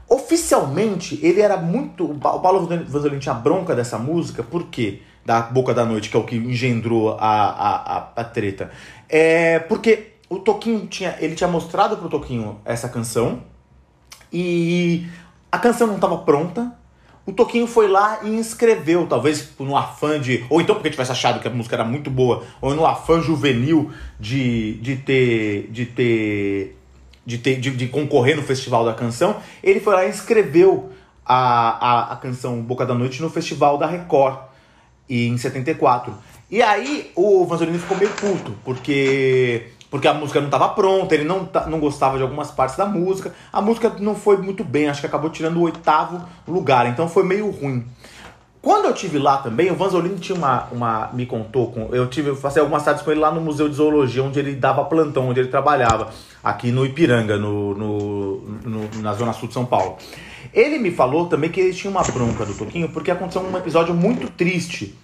[0.08, 2.04] Oficialmente, ele era muito.
[2.10, 5.00] O Pa- o Paulo Vanzolini tinha bronca dessa música, por quê?
[5.24, 8.70] Da Boca da Noite, que é o que engendrou a, a, a, a treta.
[9.08, 11.16] É porque o Toquinho tinha.
[11.18, 13.42] Ele tinha mostrado pro Toquinho essa canção
[14.32, 15.06] e
[15.56, 16.72] a canção não estava pronta.
[17.24, 20.44] O Toquinho foi lá e escreveu, talvez no afã de.
[20.48, 23.90] Ou então porque tivesse achado que a música era muito boa, ou no afã juvenil
[24.20, 25.68] de, de ter.
[25.72, 26.76] de ter.
[27.24, 30.92] De, ter de, de concorrer no Festival da Canção, ele foi lá e escreveu
[31.24, 34.38] a, a, a canção Boca da Noite no Festival da Record,
[35.08, 36.14] e, em 74.
[36.48, 41.24] E aí o Vanzolini ficou meio puto, porque porque a música não estava pronta, ele
[41.24, 45.00] não, não gostava de algumas partes da música, a música não foi muito bem, acho
[45.00, 47.84] que acabou tirando o oitavo lugar, então foi meio ruim.
[48.60, 52.30] Quando eu tive lá também, o Vanzolini tinha uma, uma me contou, com, eu tive
[52.30, 55.28] eu passei algumas tardes com ele lá no Museu de Zoologia, onde ele dava plantão,
[55.28, 56.10] onde ele trabalhava,
[56.42, 59.96] aqui no Ipiranga, no, no, no- na zona sul de São Paulo.
[60.52, 63.94] Ele me falou também que ele tinha uma bronca do Toquinho, porque aconteceu um episódio
[63.94, 64.96] muito triste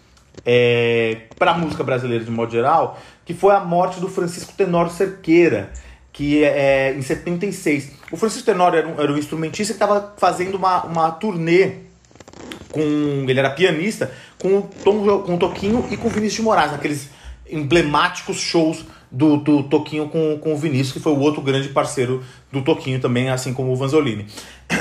[0.45, 4.91] é, para a música brasileira de modo geral, que foi a morte do Francisco Tenório
[4.91, 5.71] Cerqueira,
[6.13, 7.93] que é, é, em 76.
[8.11, 11.77] O Francisco Tenório era um, era um instrumentista que estava fazendo uma, uma turnê
[12.71, 12.81] com.
[13.29, 16.73] Ele era pianista, com o, Tom, com o Toquinho e com o Vinícius de Moraes,
[16.73, 17.09] naqueles
[17.49, 22.25] emblemáticos shows do, do Toquinho com, com o Vinícius, que foi o outro grande parceiro
[22.51, 24.27] do Toquinho também, assim como o Vanzolini.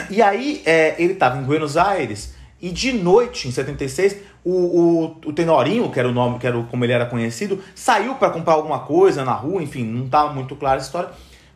[0.09, 5.17] E aí é, ele estava em Buenos Aires e de noite, em 76, o, o,
[5.25, 8.53] o Tenorinho, que era o nome, que era como ele era conhecido, saiu para comprar
[8.53, 11.09] alguma coisa na rua, enfim, não estava muito clara a história.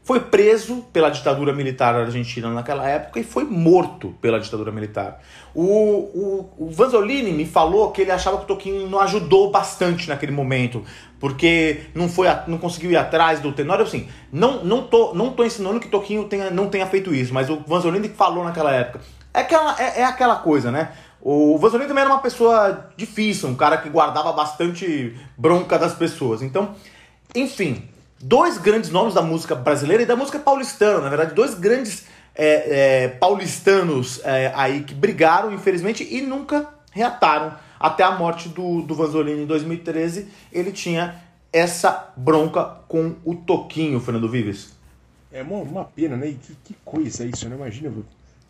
[0.03, 5.19] Foi preso pela ditadura militar argentina naquela época e foi morto pela ditadura militar.
[5.51, 10.07] O, o, o Vanzolini me falou que ele achava que o Toquinho não ajudou bastante
[10.07, 10.83] naquele momento,
[11.19, 13.83] porque não, foi não conseguiu ir atrás do Tenório.
[13.83, 17.49] Assim, não, não, tô, não tô ensinando que Toquinho tenha, não tenha feito isso, mas
[17.49, 19.01] o Vanzolini falou naquela época.
[19.33, 20.91] É aquela, é, é aquela coisa, né?
[21.27, 26.43] O Vanzolini também era uma pessoa difícil, um cara que guardava bastante bronca das pessoas.
[26.43, 26.75] Então,
[27.33, 27.89] enfim,
[28.21, 32.05] dois grandes nomes da música brasileira e da música paulistana, na verdade, dois grandes
[32.35, 37.55] é, é, paulistanos é, aí que brigaram, infelizmente, e nunca reataram.
[37.79, 43.99] Até a morte do, do Vanzolini em 2013, ele tinha essa bronca com o Toquinho,
[43.99, 44.75] Fernando Vives.
[45.31, 46.27] É uma, uma pena, né?
[46.27, 47.55] E que, que coisa isso, né?
[47.55, 47.91] Imagina,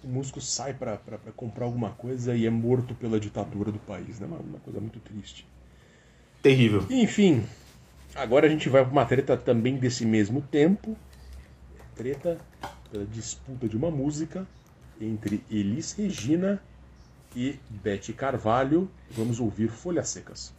[0.05, 0.97] o músico sai pra
[1.35, 4.27] comprar alguma coisa e é morto pela ditadura do país, né?
[4.27, 5.47] Uma, uma coisa muito triste.
[6.43, 6.85] Terrível.
[6.91, 7.43] Enfim,
[8.13, 10.95] agora a gente vai pra uma treta também desse mesmo tempo.
[11.95, 12.37] Treta
[12.91, 14.47] pela disputa de uma música
[15.01, 16.61] entre Elis Regina
[17.35, 18.89] e Bete Carvalho.
[19.09, 20.53] Vamos ouvir Folhas Secas.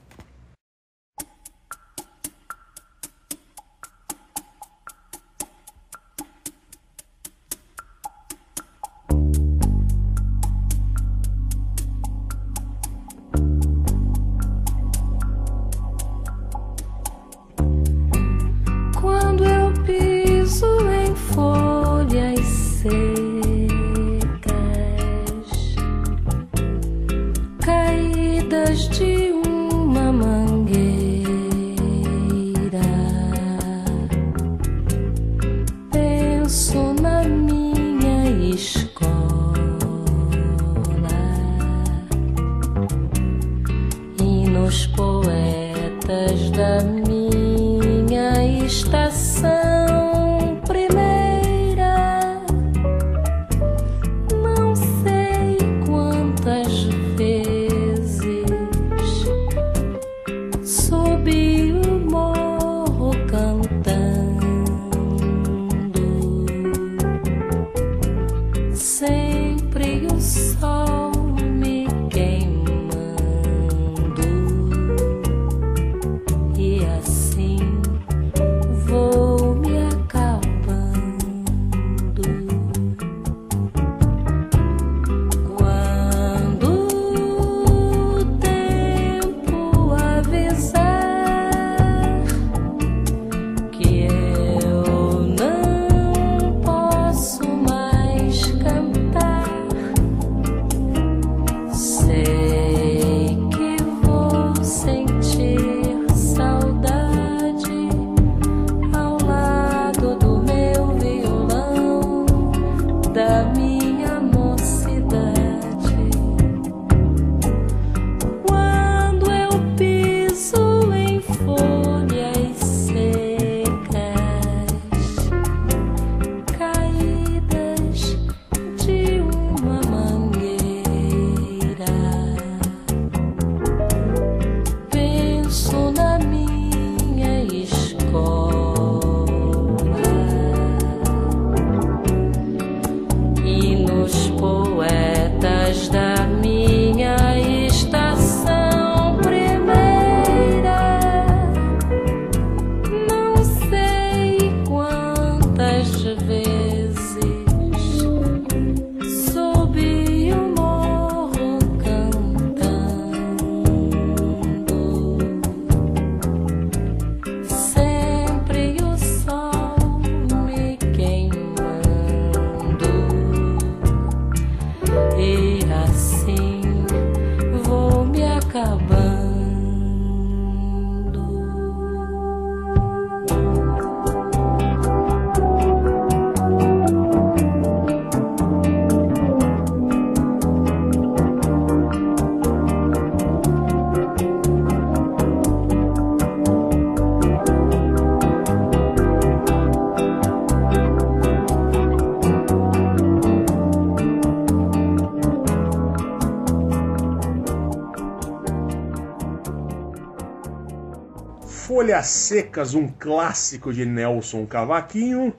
[211.87, 215.33] Folhas Secas, um clássico de Nelson Cavaquinho.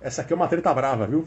[0.00, 1.26] Essa aqui é uma treta brava, viu?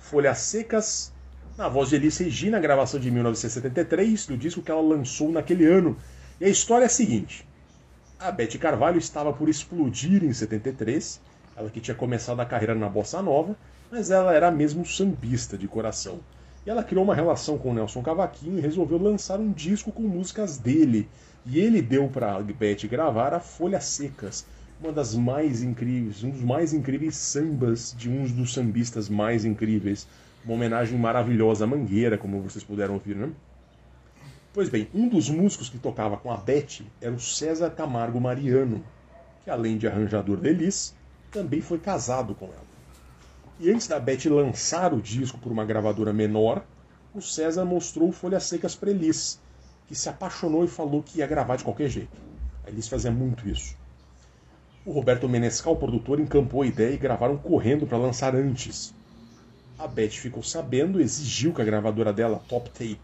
[0.00, 1.12] Folhas Secas,
[1.56, 5.96] na voz de Elis Regina, gravação de 1973, do disco que ela lançou naquele ano.
[6.40, 7.46] E a história é a seguinte:
[8.18, 11.20] a Beth Carvalho estava por explodir em 73,
[11.56, 13.56] ela que tinha começado a carreira na bossa nova,
[13.92, 16.18] mas ela era mesmo sambista de coração.
[16.66, 20.58] E ela criou uma relação com Nelson Cavaquinho e resolveu lançar um disco com músicas
[20.58, 21.08] dele.
[21.46, 24.46] E ele deu para Beth gravar a Folhas Secas,
[24.80, 30.06] uma das mais incríveis, um dos mais incríveis sambas de um dos sambistas mais incríveis.
[30.44, 33.30] Uma homenagem maravilhosa à Mangueira, como vocês puderam ouvir, né?
[34.52, 38.82] Pois bem, um dos músicos que tocava com a Beth era o César Camargo Mariano,
[39.44, 40.94] que além de arranjador de Elis,
[41.30, 42.70] também foi casado com ela.
[43.60, 46.64] E antes da Beth lançar o disco por uma gravadora menor,
[47.14, 49.38] o César mostrou Folhas Secas para Elis,
[49.90, 52.16] que se apaixonou e falou que ia gravar de qualquer jeito.
[52.64, 53.74] A Elis fazia muito isso.
[54.86, 58.94] O Roberto Menescal, produtor, encampou a ideia e gravaram correndo para lançar antes.
[59.76, 63.00] A Beth ficou sabendo exigiu que a gravadora dela, Top Tape,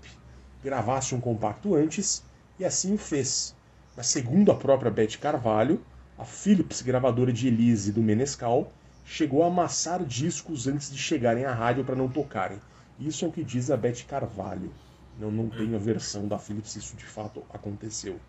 [0.62, 2.22] gravasse um compacto antes
[2.56, 3.52] e assim o fez.
[3.96, 5.84] Mas segundo a própria Beth Carvalho,
[6.16, 8.70] a Philips, gravadora de Elise do Menescal,
[9.04, 12.60] chegou a amassar discos antes de chegarem à rádio para não tocarem.
[13.00, 14.70] Isso é o que diz a Beth Carvalho.
[15.18, 18.20] Não, não tenho a versão da Philips se isso de fato aconteceu.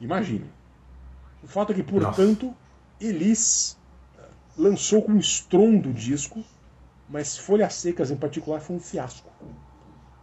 [0.00, 0.50] Imagine.
[1.42, 2.54] O fato é que, portanto,
[3.00, 3.76] Elis
[4.18, 4.22] eh,
[4.56, 6.42] lançou com estrondo o disco,
[7.08, 9.30] mas Folhas Secas em particular foi um fiasco.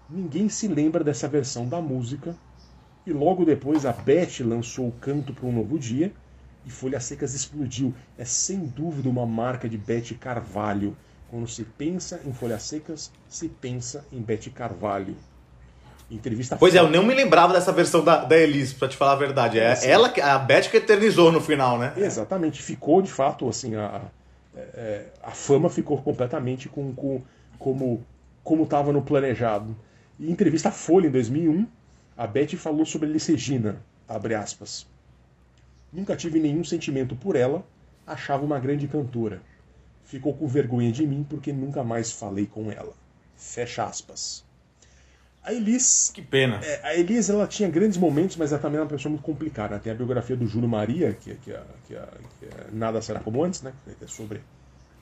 [0.10, 2.36] Ninguém se lembra dessa versão da música,
[3.06, 6.12] e logo depois a Beth lançou o Canto para um Novo Dia,
[6.66, 7.94] e Folhas Secas explodiu.
[8.18, 10.98] É sem dúvida uma marca de Beth Carvalho.
[11.30, 15.16] Quando se pensa em Folhas Secas, se pensa em Beth Carvalho.
[16.12, 19.12] Entrevista Pois é, eu não me lembrava dessa versão da, da Elise, pra te falar
[19.14, 19.60] a verdade.
[19.60, 21.94] É, ela, que- a Beth que eternizou no final, né?
[21.96, 24.02] Exatamente, ficou de fato assim a, a,
[24.58, 27.22] é, a fama ficou completamente com, com
[27.60, 28.04] como
[28.44, 29.76] como estava no planejado.
[30.20, 31.68] Em entrevista à Folha em 2001,
[32.18, 34.88] a Beth falou sobre Elis Regina, abre aspas.
[35.94, 37.64] Nunca tive nenhum sentimento por ela,
[38.08, 39.42] achava uma grande cantora.
[40.04, 42.94] Ficou com vergonha de mim porque nunca mais falei com ela.
[43.36, 44.44] Fecha aspas.
[45.44, 46.12] A Elis.
[46.14, 46.60] Que pena.
[46.64, 49.76] É, a Elis ela tinha grandes momentos, mas ela também era uma pessoa muito complicada.
[49.76, 49.82] né?
[49.84, 52.08] Tem a biografia do Júlio Maria, que, que, é- que, é-
[52.40, 53.74] que é Nada Será Como Antes, né?
[53.98, 54.42] que é sobre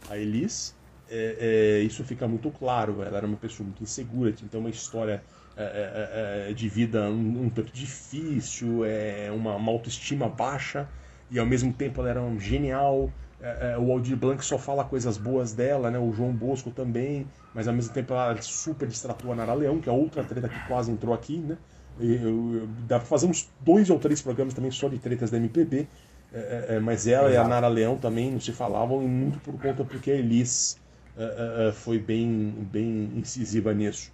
[0.09, 0.75] a Elis.
[1.09, 3.01] É, é, isso fica muito claro.
[3.01, 5.23] Ela era uma pessoa muito insegura, tinha então uma história
[5.55, 10.87] é, é, é, de vida um, um tanto difícil, é, uma, uma autoestima baixa,
[11.31, 13.11] e ao mesmo tempo ela era um genial.
[13.39, 15.99] É, é, o Aldir Blanc só fala coisas boas dela, né?
[15.99, 19.87] o João Bosco também, mas ao mesmo tempo ela super destratou a Nara Leão, que
[19.87, 21.37] é outra treta que quase entrou aqui.
[21.37, 21.55] Né?
[21.99, 25.37] E eu- dá pra fazer uns dois ou três programas também só de tretas da
[25.37, 25.87] MPB,
[26.33, 27.49] é, é, é, mas ela e a Exato.
[27.49, 30.77] Nara Leão também não se falavam, e muito por conta porque a Elis
[31.15, 34.11] é, foi bem, bem incisiva nisso.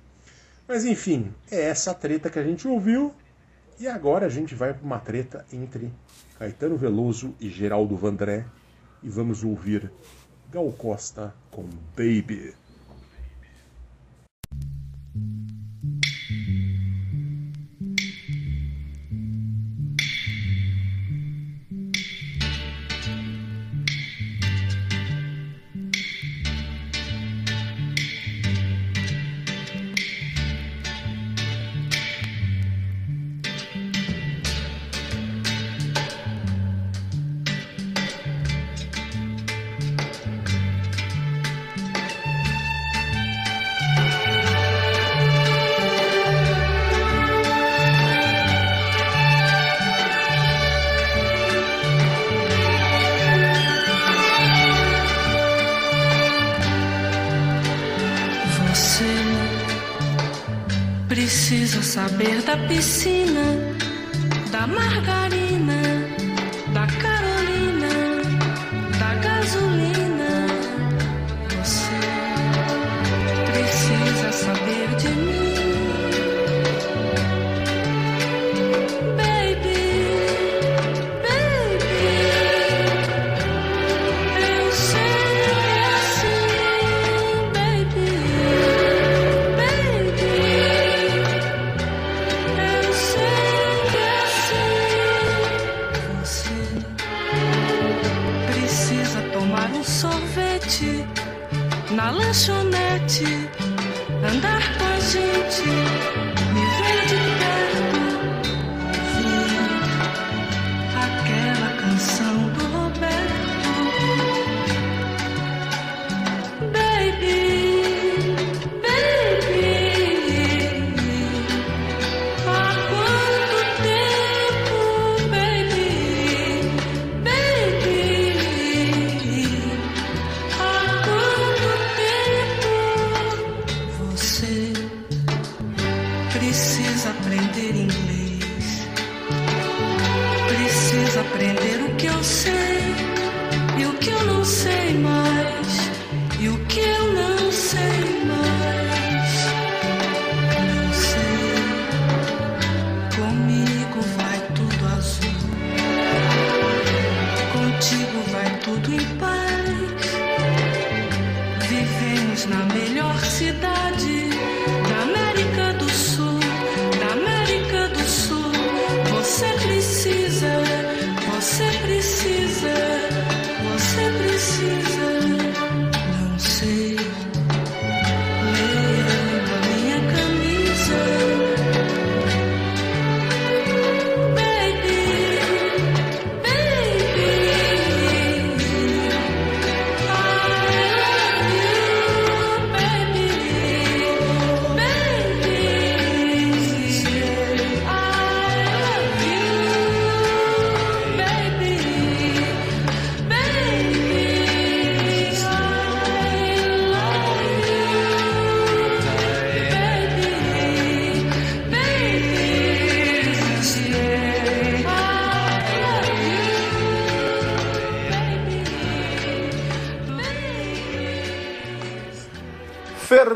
[0.67, 3.13] Mas enfim, é essa treta que a gente ouviu.
[3.80, 5.91] E agora a gente vai para uma treta entre
[6.38, 8.45] Caetano Veloso e Geraldo Vandré.
[9.03, 9.91] E vamos ouvir
[10.49, 11.63] Gal Costa com
[11.95, 12.53] Baby.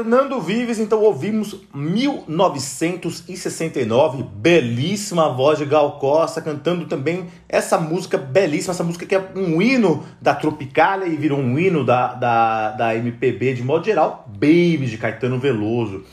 [0.07, 8.73] Fernando Vives, então ouvimos 1969, belíssima voz de Gal Costa cantando também essa música belíssima,
[8.73, 12.95] essa música que é um hino da Tropicália e virou um hino da, da, da
[12.95, 16.05] MPB de modo geral, Baby de Caetano Veloso.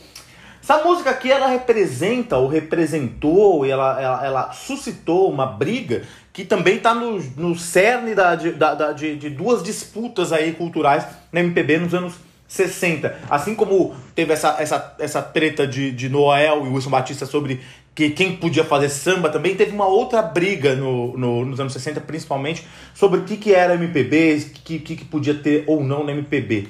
[0.60, 6.78] Essa música aqui ela representa ou representou, ela, ela, ela suscitou uma briga que também
[6.78, 11.78] está no, no cerne da, da, da- de, de duas disputas aí culturais na MPB
[11.78, 12.14] nos anos
[12.54, 13.16] 60.
[13.28, 17.60] Assim como teve essa, essa, essa treta de, de Noel e Wilson Batista sobre
[17.94, 22.00] que quem podia fazer samba, também teve uma outra briga no, no- nos anos 60,
[22.00, 26.02] principalmente, sobre o que, que era MPB, o que, que, que podia ter ou não
[26.04, 26.68] na MPB.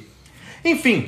[0.64, 1.07] Enfim,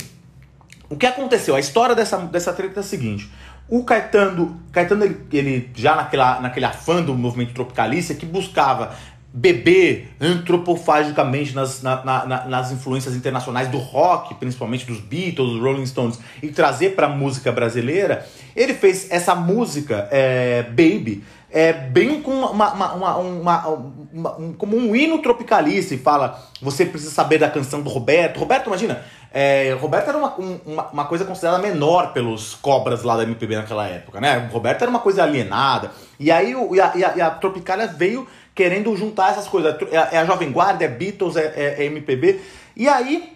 [0.88, 1.54] o que aconteceu?
[1.54, 3.28] A história dessa, dessa treta é a seguinte.
[3.68, 8.94] O Caetano, Caetano ele, ele já naquela, naquele afã do movimento tropicalista que buscava
[9.36, 15.60] beber antropofagicamente nas, na- na- na- nas influências internacionais do rock, principalmente dos Beatles, dos
[15.60, 18.26] Rolling Stones, e trazer para a música brasileira,
[18.56, 21.22] ele fez essa música, é, Baby,
[21.52, 26.84] é, bem com uma, uma- uma- uma- um- como um hino tropicalista e fala: você
[26.86, 28.38] precisa saber da canção do Roberto.
[28.38, 33.16] Roberto, imagina, é, Roberto era uma, um- uma, uma coisa considerada menor pelos cobras lá
[33.18, 34.48] da MPB naquela época, né?
[34.52, 35.90] Roberto era uma coisa alienada.
[36.18, 38.26] E aí o, e a, e a- e a Tropicália veio
[38.56, 39.76] querendo juntar essas coisas.
[39.92, 42.40] É a, é a Jovem Guarda, é Beatles, é, é- é MPB.
[42.74, 43.32] E aí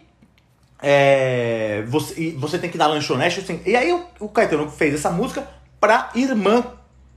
[0.82, 3.40] é, você, você tem que na lanchonete.
[3.40, 5.46] assim, e aí o, o Caetano fez essa música
[5.78, 6.64] pra irmã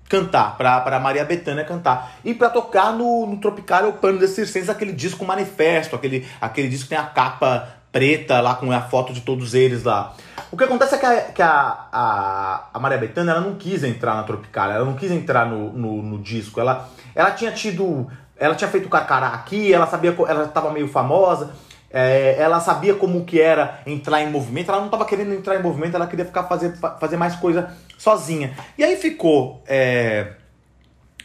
[0.10, 2.18] cantar, pra, pra Maria Bethânia cantar.
[2.24, 6.68] E pra tocar no, no Tropical o Pano das Circenses, aquele disco manifesto, aquele, aquele
[6.68, 10.14] disco que tem a capa preta lá com a foto de todos eles lá.
[10.52, 13.84] O que acontece é que a, que a, a, a Maria Bethânia ela não quis
[13.84, 16.60] entrar na Tropical, ela não quis entrar no, no, no disco.
[16.60, 18.08] Ela, ela tinha tido.
[18.36, 21.52] Ela tinha feito carcará aqui, ela sabia, ela estava meio famosa.
[21.89, 25.62] É, ela sabia como que era entrar em movimento, ela não estava querendo entrar em
[25.62, 27.70] movimento, ela queria ficar fazer, fa- fazer mais coisa
[28.00, 28.58] sozinha.
[28.76, 30.34] E aí ficou é,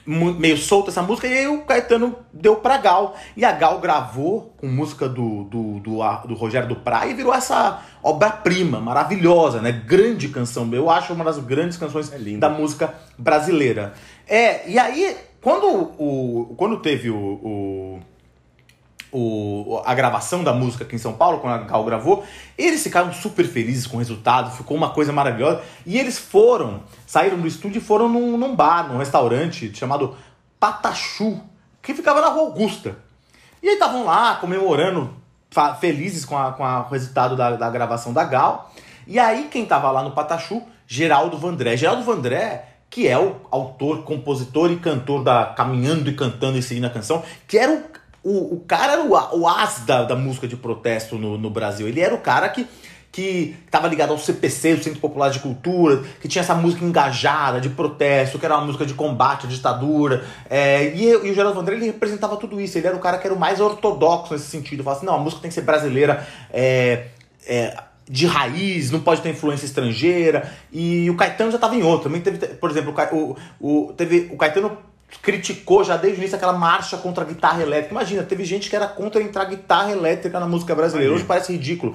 [0.08, 3.14] meio solta essa música, e aí o Caetano deu pra Gal.
[3.36, 7.34] E a Gal gravou com música do, do, do, do Rogério do Praia e virou
[7.34, 9.70] essa obra-prima maravilhosa, né?
[9.70, 12.08] Grande canção, eu acho uma das grandes canções
[12.40, 13.92] da música brasileira.
[14.26, 15.66] É, e aí, quando,
[15.98, 18.00] o, quando teve o- o
[19.12, 22.24] o, a gravação da música aqui em São Paulo, quando a Gal gravou,
[22.56, 25.62] eles ficaram super felizes com o resultado, ficou uma coisa maravilhosa.
[25.86, 30.14] E eles foram, saíram do estúdio e foram num, num bar, num restaurante chamado
[30.60, 31.40] Patachu,
[31.82, 32.96] que ficava na Rua Augusta.
[33.62, 35.10] E aí estavam lá comemorando,
[35.80, 38.72] felizes com, a, com a- o resultado da, da gravação da Gal.
[39.06, 40.62] E aí quem tava lá no Patachu?
[40.86, 41.76] Geraldo Vandré.
[41.76, 46.86] Geraldo Vandré, que é o autor, compositor e cantor da Caminhando e Cantando e Seguindo
[46.86, 47.84] a Canção, que era
[48.22, 51.88] o, o, cara, era o, o as da, da música de protesto no, no Brasil.
[51.88, 52.66] Ele era o cara que
[53.10, 57.60] que estava ligado ao CPC, o Centro Popular de Cultura, que tinha essa música engajada,
[57.60, 60.24] de protesto, que era uma música de combate à ditadura.
[60.48, 62.78] É, e, e o Geraldo Vandré, ele representava tudo isso.
[62.78, 64.84] Ele era o cara que era o mais ortodoxo nesse sentido.
[64.84, 67.06] Falava assim, não, a música tem que ser brasileira, é,
[67.46, 67.76] é,
[68.08, 70.52] de raiz, não pode ter influência estrangeira.
[70.72, 72.04] E o Caetano já estava em outro.
[72.04, 74.78] Também teve, por exemplo, o, o, teve, o Caetano
[75.22, 77.92] criticou já desde o início aquela marcha contra a guitarra elétrica.
[77.92, 81.14] Imagina, teve gente que era contra entrar guitarra elétrica na música brasileira.
[81.14, 81.94] Hoje parece ridículo.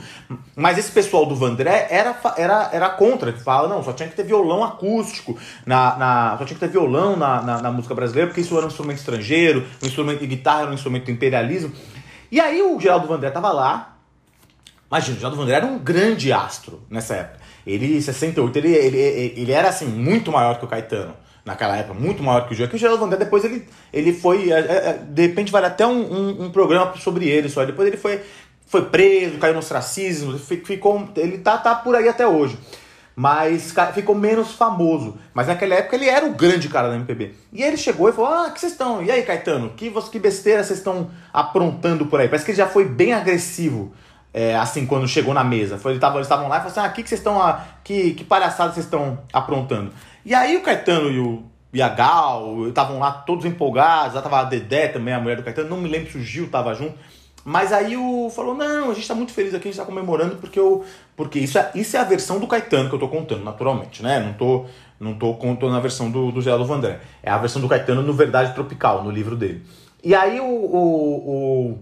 [0.55, 4.15] Mas esse pessoal do Vandré era, era, era contra, que fala, não, só tinha que
[4.15, 8.27] ter violão acústico, na, na- só tinha que ter violão na, na, na música brasileira,
[8.29, 11.71] porque isso era um instrumento estrangeiro, um instrumento de guitarra era um instrumento do imperialismo.
[12.31, 13.89] E aí o Geraldo Vandré tava lá,
[14.89, 17.39] Imagina, o Geraldo Vandré era um grande astro nessa época.
[17.65, 21.15] Ele, em 68, ele, ele, ele era assim, muito maior que o Caetano.
[21.45, 22.67] Naquela época, muito maior que o.
[22.69, 24.49] Que o Geraldo Vandré depois ele, ele foi.
[24.51, 27.65] é, é, De repente vale até um, um, um programa sobre ele só.
[27.65, 28.21] Depois ele foi,
[28.65, 31.09] foi preso, caiu no ostracismo, fi- ficou.
[31.17, 32.57] Ele tá, tá por aí até hoje.
[33.15, 35.17] Mas ficou menos famoso.
[35.33, 37.35] Mas naquela época ele era o grande cara da MPB.
[37.51, 39.03] E ele chegou e falou: Ah, que vocês estão?
[39.03, 42.27] E aí, Caetano, que, que besteira vocês estão aprontando por aí?
[42.27, 43.93] Parece que ele já foi bem agressivo.
[44.33, 45.77] é, assim, quando chegou na mesa.
[45.77, 47.39] Foi, ele eles estavam lá e falaram assim: Ah, que, que vocês estão.
[47.39, 49.91] ah, Que, que palhaçada vocês estão aprontando?
[50.25, 51.43] E aí o Caetano e o.
[51.73, 55.43] E a Gal estavam lá todos empolgados, lá tava a Dedé também, a mulher do
[55.43, 56.93] Caetano, não me lembro se o Gil tava junto.
[57.43, 60.37] Mas aí o falou: não, a gente tá muito feliz aqui, a gente tá comemorando
[60.37, 60.85] porque eu.
[61.15, 64.19] Porque isso é, isso é a versão do Caetano que eu tô contando, naturalmente, né?
[64.19, 64.65] Não tô,
[64.99, 66.99] não tô contando a versão do, do Geraldo Vandré.
[67.21, 69.65] É a versão do Caetano no Verdade Tropical, no livro dele.
[70.03, 71.79] E aí o, o, o,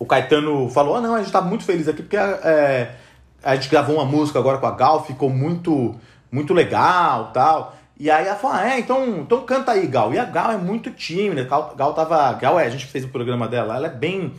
[0.00, 2.94] o Caetano falou: ah, não, a gente tá muito feliz aqui porque é,
[3.42, 5.94] a gente gravou uma música agora com a Gal, ficou muito,
[6.32, 7.76] muito legal tal.
[8.00, 10.12] E aí ela falou: ah, é, então, então canta aí, Gal.
[10.12, 11.44] E a Gal é muito tímida.
[11.44, 12.32] Gal, Gal tava.
[12.32, 14.32] Gal é, a gente fez o programa dela, ela é bem,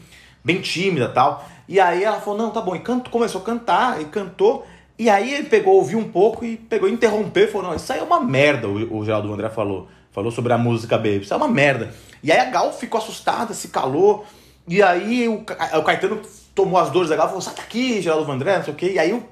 [0.43, 1.47] bem tímida tal.
[1.69, 2.75] E aí ela falou: não, tá bom.
[2.75, 4.65] E canto, começou a cantar e cantou.
[4.97, 7.99] E aí ele pegou, ouviu um pouco e pegou, interrompeu e falou: não, isso aí
[7.99, 9.87] é uma merda, o, o Geraldo André falou.
[10.11, 11.21] Falou sobre a música Baby.
[11.21, 11.91] Isso é uma merda.
[12.21, 14.25] E aí a Gal ficou assustada, se calou.
[14.67, 15.43] E aí o,
[15.77, 16.21] o Caetano
[16.53, 18.91] tomou as dores da Gal e falou: sai daqui, Geraldo Vandré, não sei o quê.
[18.93, 19.23] E aí o,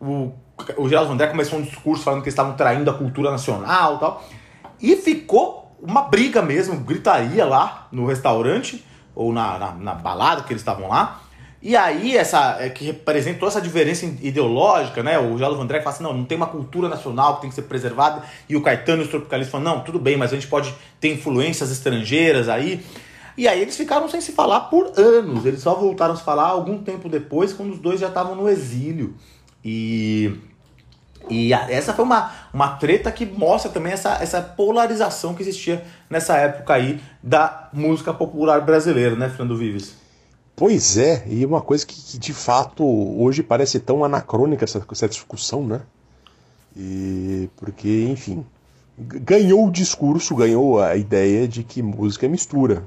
[0.00, 0.32] o,
[0.76, 3.98] o Geraldo Vandré começou um discurso falando que eles estavam traindo a cultura nacional e
[3.98, 4.24] tal.
[4.80, 8.84] E ficou uma briga mesmo, gritaria lá no restaurante,
[9.14, 11.20] ou na, na, na balada que eles estavam lá.
[11.62, 15.18] E aí, essa é, que representa toda essa diferença ideológica, né?
[15.18, 17.62] O Geraldo Vandré fala assim: não, não tem uma cultura nacional que tem que ser
[17.62, 18.22] preservada.
[18.48, 21.12] E o Caetano e os tropicalistas falam: não, tudo bem, mas a gente pode ter
[21.12, 22.84] influências estrangeiras aí.
[23.36, 25.44] E aí eles ficaram sem se falar por anos.
[25.44, 28.48] Eles só voltaram a se falar algum tempo depois, quando os dois já estavam no
[28.48, 29.14] exílio.
[29.68, 30.32] E,
[31.28, 35.84] e a- essa foi uma, uma treta que mostra também essa, essa polarização que existia
[36.08, 39.94] nessa época aí da música popular brasileira, né, Fernando Vives?
[40.54, 42.84] Pois é, e uma coisa que, que, de fato
[43.20, 45.80] hoje parece tão anacrônica essa, essa discussão, né?
[46.76, 48.46] E porque, enfim,
[48.96, 52.84] ganhou o discurso, ganhou a ideia de que música é mistura.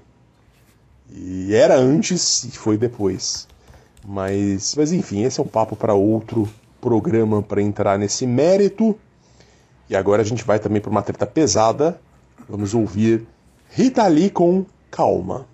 [1.12, 3.48] E era antes e foi depois.
[4.08, 6.48] Mas, mas enfim, esse é um papo para outro
[6.82, 8.98] programa para entrar nesse mérito.
[9.90, 12.00] E agora a gente vai também para uma treta pesada.
[12.48, 13.28] Vamos ouvir
[13.70, 15.46] Rita Lee com Calma.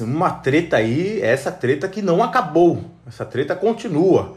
[0.00, 4.36] Uma treta aí, essa treta que não acabou, essa treta continua.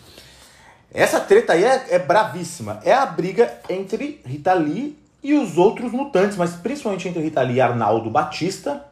[0.92, 2.78] Essa treta aí é, é bravíssima.
[2.84, 7.56] É a briga entre Rita Lee e os outros mutantes, mas principalmente entre Rita Lee
[7.56, 8.84] e Arnaldo Batista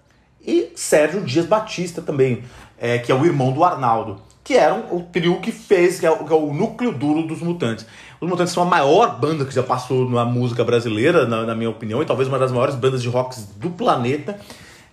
[0.45, 2.45] e Sérgio Dias Batista também,
[2.79, 6.11] é, que é o irmão do Arnaldo, que era o trio que fez, que é,
[6.11, 7.85] o, que é o núcleo duro dos mutantes.
[8.19, 11.69] Os Mutantes são a maior banda que já passou na música brasileira, na, na minha
[11.69, 14.41] opinião, e talvez uma das maiores bandas de rock do planeta.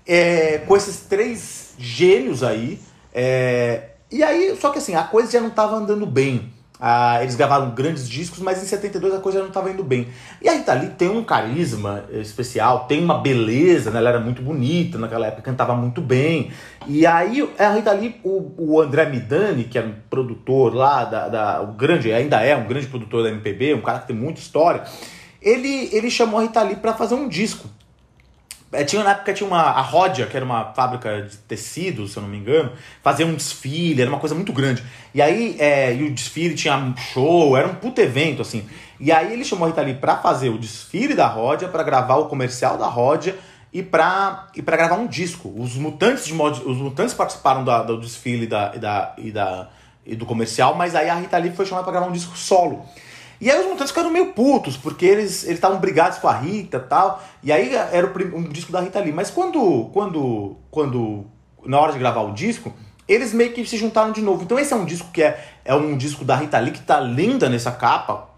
[0.06, 2.82] É, com esses três gênios aí.
[3.14, 6.52] É, e aí, só que assim, a coisa já não estava andando bem.
[6.80, 10.08] Ah, eles gravaram grandes discos, mas em 72 a coisa não estava indo bem.
[10.42, 14.00] E a Rita Lee tem um carisma especial, tem uma beleza, né?
[14.00, 16.52] ela era muito bonita naquela época, cantava muito bem.
[16.86, 21.30] E aí a Rita Lee, o, o André Midani, que era um produtor lá, da,
[21.30, 24.42] da, o grande, ainda é um grande produtor da MPB, um cara que tem muita
[24.42, 24.84] história,
[25.42, 27.70] ele, ele chamou a Rita Lee para fazer um disco.
[28.76, 32.18] É, tinha, na época tinha uma, a Rodia, que era uma fábrica de tecidos, se
[32.18, 32.72] eu não me engano,
[33.02, 34.84] fazia um desfile, era uma coisa muito grande.
[35.14, 38.68] E aí, é, e o desfile tinha um show, era um puto evento, assim.
[39.00, 42.16] E aí ele chamou a Rita Lee pra fazer o desfile da Rodia, para gravar
[42.18, 43.38] o comercial da Rodia
[43.74, 45.54] e pra, e pra gravar um disco.
[45.58, 49.70] Os mutantes de mod, os mutantes participaram da, do desfile da, e, da, e, da,
[50.06, 52.86] e do comercial, mas aí a Rita Lee foi chamada pra gravar um disco solo.
[53.40, 57.24] E aí os mutantes ficaram meio putos, porque eles estavam brigados com a Rita tal.
[57.44, 59.12] E aí era o um disco da Rita Lee.
[59.12, 61.26] Mas quando, quando, quando,
[61.66, 62.74] na hora de gravar o disco,
[63.08, 64.44] eles meio que se juntaram de novo.
[64.44, 67.00] Então esse é um disco que é, é um disco da Rita Lee que tá
[67.00, 68.30] linda nessa capa,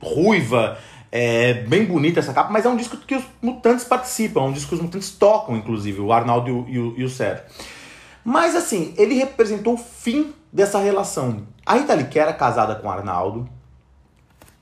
[0.00, 0.78] ruiva,
[1.12, 4.52] é bem bonita essa capa, mas é um disco que os mutantes participam, é um
[4.52, 7.44] disco que os mutantes tocam, inclusive, o Arnaldo e o, e o, e o Sérgio.
[8.24, 11.46] Mas assim, ele representou o fim dessa relação.
[11.64, 13.48] A Rita Lee, que era casada com o Arnaldo,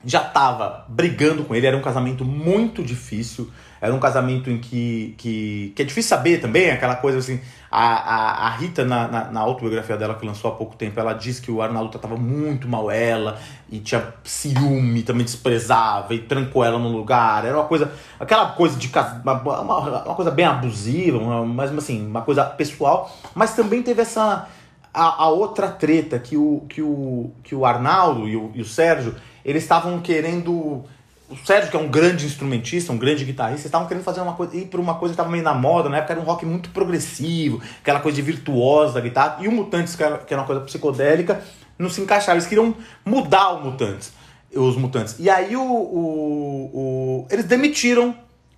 [0.03, 5.13] já estava brigando com ele, era um casamento muito difícil, era um casamento em que,
[5.17, 7.39] que, que é difícil saber também, aquela coisa assim,
[7.69, 11.13] a, a, a Rita na, na, na autobiografia dela que lançou há pouco tempo, ela
[11.13, 13.39] diz que o Arnaldo tratava muito mal ela,
[13.69, 18.77] e tinha ciúme, também desprezava, e trancou ela no lugar, era uma coisa, aquela coisa
[18.77, 18.89] de
[19.23, 24.01] uma, uma, uma coisa bem abusiva, uma, mas assim, uma coisa pessoal, mas também teve
[24.01, 24.47] essa
[24.93, 28.65] a, a outra treta que o, que o, que o Arnaldo e o, e o
[28.65, 29.15] Sérgio,
[29.49, 30.83] eles estavam querendo.
[31.29, 34.33] O Sérgio, que é um grande instrumentista, um grande guitarrista, eles estavam querendo fazer uma
[34.33, 36.43] coisa, ir para uma coisa que estava meio na moda, na época era um rock
[36.43, 40.41] muito progressivo, aquela coisa de virtuosa da guitarra, e o Mutantes, que era, que era
[40.41, 41.39] uma coisa psicodélica,
[41.77, 42.33] não se encaixava.
[42.37, 42.73] Eles queriam
[43.05, 44.11] mudar o Mutantes,
[44.55, 45.17] os Mutantes.
[45.19, 48.15] E aí o, o, o- eles demitiram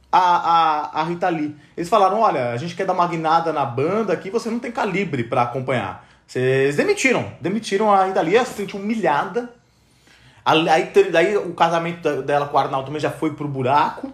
[0.09, 1.53] a, a, a Rita Lee.
[1.75, 4.71] Eles falaram: olha, a gente quer dar uma guinada na banda aqui, você não tem
[4.71, 6.07] calibre para acompanhar.
[6.25, 9.53] Vocês demitiram, demitiram a Rita Lee, ela se sentiu humilhada.
[10.43, 14.11] Aí, daí o casamento dela com o Arnaldo também já foi pro buraco.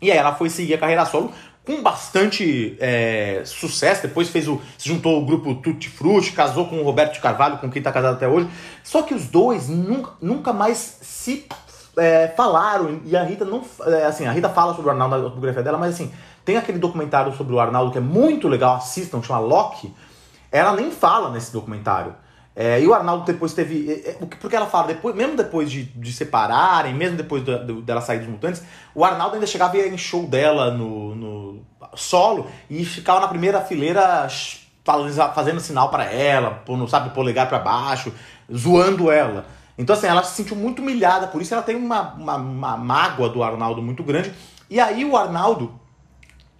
[0.00, 1.32] E aí ela foi seguir a carreira solo
[1.64, 4.02] com bastante é, sucesso.
[4.02, 4.60] Depois fez o.
[4.76, 7.92] Se juntou ao grupo Tutti Frutti, casou com o Roberto de Carvalho, com quem tá
[7.92, 8.48] casado até hoje.
[8.82, 11.46] Só que os dois nunca, nunca mais se
[11.96, 13.00] é, falaram.
[13.04, 13.62] E a Rita não.
[13.86, 16.12] é, assim, a Rita fala sobre o Arnaldo na autobiografia dela, mas assim,
[16.44, 19.94] tem aquele documentário sobre o Arnaldo que é muito legal, assistam, chama Loki.
[20.50, 22.14] Ela nem fala nesse documentário.
[22.54, 23.90] É, e o Arnaldo depois teve.
[23.90, 27.80] é, é, Porque ela fala, depois, mesmo depois de, de separarem, mesmo depois da- do-
[27.80, 28.62] dela sair dos mutantes,
[28.94, 31.62] o Arnaldo ainda chegava em show dela no, no
[31.94, 34.28] solo e ficava na primeira fileira
[35.34, 38.12] fazendo sinal pra ela, pondo, sabe, polegar pra baixo,
[38.54, 39.46] zoando ela.
[39.78, 43.28] Então, assim, ela se sentiu muito humilhada, por isso ela tem uma, uma, uma mágoa
[43.28, 44.32] do Arnaldo muito grande.
[44.68, 45.80] E aí o Arnaldo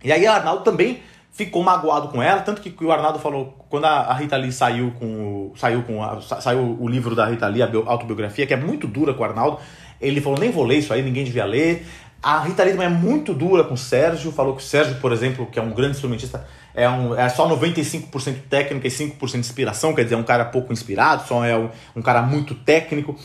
[0.05, 1.03] e aí o Arnaldo também
[1.33, 5.07] ficou magoado com ela, tanto que, o Arnaldo falou, quando a, Rita Lee saiu com,
[5.07, 8.53] o- saiu com a- sa- saiu o livro da Rita Lee, a bio- autobiografia, que
[8.53, 9.59] é muito dura com o Arnaldo,
[10.01, 11.87] ele falou, nem vou ler isso aí, ninguém devia ler.
[12.23, 15.11] A Rita Lee também é muito dura com o Sérgio, falou que o Sérgio, por
[15.11, 19.95] exemplo, que é um grande instrumentista, é, um, é só 95% técnica e 5% inspiração,
[19.95, 23.17] quer dizer, é um cara pouco inspirado, só é um, um cara muito técnico.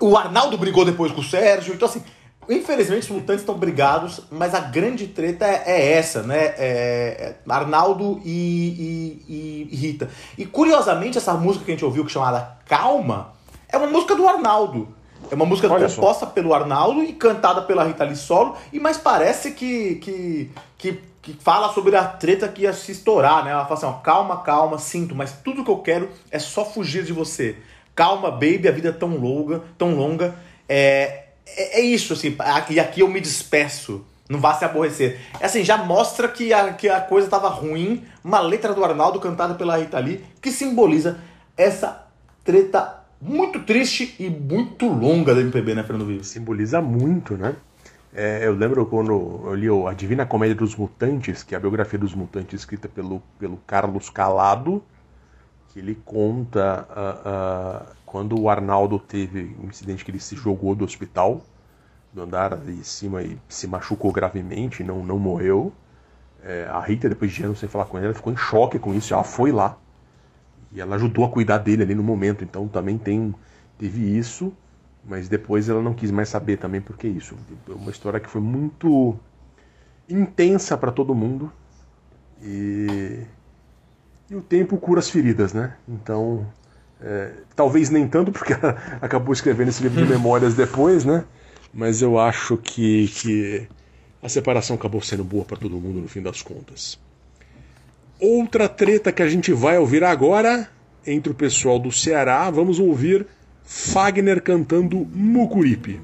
[0.00, 2.02] O Arnaldo brigou depois com o Sérgio, então assim,
[2.48, 6.38] infelizmente os mutantes estão brigados, mas a grande treta é, é essa, né?
[6.56, 10.08] É, é Arnaldo e, e- e Rita.
[10.36, 13.32] E curiosamente, essa música que a gente ouviu, que é chamada Calma,
[13.68, 14.88] é uma música do Arnaldo.
[15.30, 15.96] É uma música Olha só.
[16.00, 21.00] composta pelo Arnaldo e cantada pela Rita Lee solo, e mas parece que, que, que,
[21.22, 23.50] que fala sobre a treta que ia se estourar, né?
[23.50, 27.04] Ela fala assim, ó, calma, calma, sinto, mas tudo que eu quero é só fugir
[27.04, 27.56] de você.
[27.94, 30.34] Calma, baby, a vida é tão longa, tão longa.
[30.68, 32.36] É, é, é isso, assim,
[32.70, 34.04] e aqui eu me despeço.
[34.28, 35.20] Não vá se aborrecer.
[35.38, 38.04] É assim, já mostra que a, que a coisa tava ruim.
[38.24, 41.18] Uma letra do Arnaldo cantada pela Rita Lee, que simboliza
[41.56, 42.06] essa
[42.42, 46.28] treta muito triste e muito longa da MPB, né, Fernando Vives?
[46.28, 47.54] Simboliza muito, né?
[48.14, 49.10] É, eu lembro quando
[49.44, 53.20] eu li A Divina Comédia dos Mutantes, que é a biografia dos mutantes escrita pelo,
[53.38, 54.82] pelo Carlos Calado,
[55.70, 60.72] que ele conta uh, uh, quando o Arnaldo teve um incidente que ele se jogou
[60.76, 61.42] do hospital,
[62.12, 65.72] do andar de cima e se machucou gravemente, não, não morreu.
[66.40, 68.94] É, a Rita, depois de anos sem falar com ele, ela ficou em choque com
[68.94, 69.76] isso, ela foi lá.
[70.70, 73.34] E ela ajudou a cuidar dele ali no momento, então também tem,
[73.76, 74.52] teve isso
[75.04, 77.36] mas depois ela não quis mais saber também porque isso.
[77.68, 79.18] Uma história que foi muito
[80.08, 81.52] intensa para todo mundo
[82.40, 83.26] e,
[84.30, 85.76] e o tempo cura as feridas, né?
[85.86, 86.46] Então,
[87.04, 91.24] é, talvez nem tanto porque ela acabou escrevendo esse livro de memórias depois, né?
[91.72, 93.68] Mas eu acho que, que
[94.22, 96.98] a separação acabou sendo boa para todo mundo no fim das contas.
[98.18, 100.68] Outra treta que a gente vai ouvir agora
[101.06, 103.26] entre o pessoal do Ceará, vamos ouvir
[103.64, 106.00] Fagner cantando Mucuripe.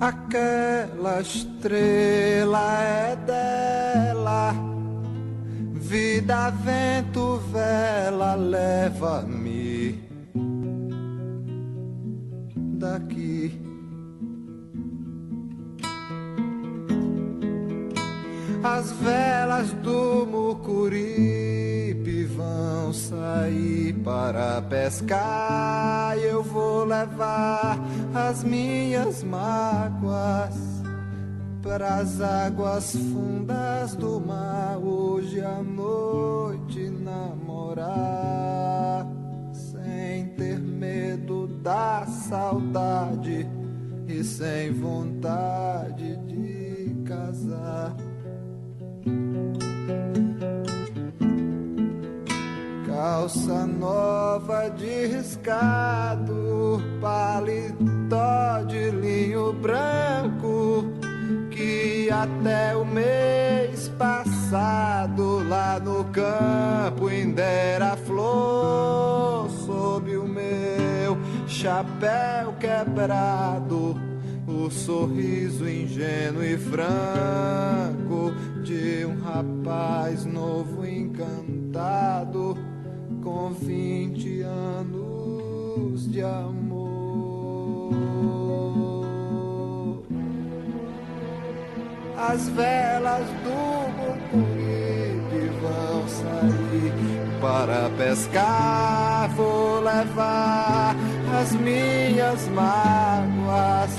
[0.00, 4.73] Aquela estrela é dela,
[5.84, 10.02] vida, vento, vela, leva-me
[12.78, 13.60] daqui.
[18.62, 26.16] As velas do Mucuripe vão sair para pescar.
[26.16, 27.78] Eu vou levar
[28.14, 30.83] as minhas mágoas
[31.64, 34.76] para as águas fundas do mar.
[34.76, 37.88] Hoje à noite namorar,
[39.50, 43.48] sem ter medo da saudade
[44.06, 47.96] e sem vontade de casar.
[52.86, 61.03] Calça nova de riscado, paletó de linho branco,
[61.64, 72.52] que até o mês passado lá no campo ainda era flor sob o meu chapéu
[72.60, 73.96] quebrado
[74.46, 82.58] o sorriso ingênuo e franco de um rapaz novo encantado
[83.22, 86.74] com vinte anos de amor.
[92.16, 96.92] As velas do Mucuripe vão sair
[97.40, 99.28] para pescar.
[99.36, 100.96] Vou levar
[101.40, 103.96] as minhas mágoas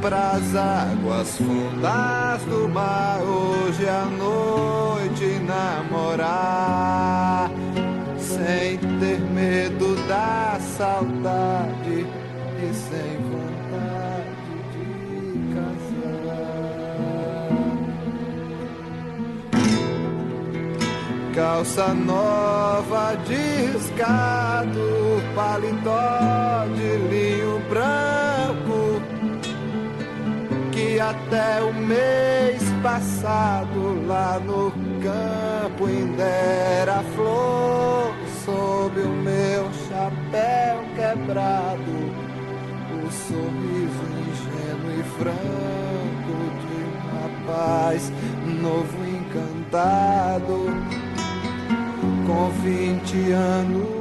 [0.00, 5.90] pras águas fundas do mar hoje à noite namorar
[8.18, 12.06] sem ter medo da saudade
[12.62, 13.57] e sem vontade
[21.38, 23.68] Calça nova de
[25.36, 29.00] paletó de linho branco
[30.72, 38.12] que até o mês passado lá no campo ainda era flor
[38.44, 41.98] sob o meu chapéu quebrado,
[43.00, 46.34] o sorriso ingênuo e franco
[46.66, 48.12] de um rapaz
[48.60, 50.97] novo encantado,
[52.28, 53.97] com vinte anos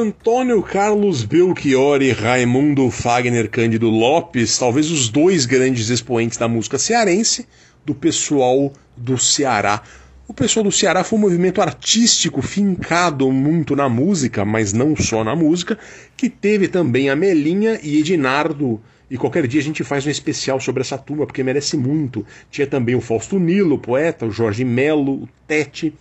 [0.00, 6.78] Antônio Carlos Belchior e Raimundo Fagner Cândido Lopes, talvez os dois grandes expoentes da música
[6.78, 7.46] cearense,
[7.84, 9.82] do pessoal do Ceará.
[10.26, 15.22] O pessoal do Ceará foi um movimento artístico fincado muito na música, mas não só
[15.22, 15.78] na música,
[16.16, 18.80] que teve também a Melinha e Edinardo.
[19.10, 22.24] E qualquer dia a gente faz um especial sobre essa turma, porque merece muito.
[22.50, 25.92] Tinha também o Fausto Nilo, o poeta, o Jorge Melo, o Tete,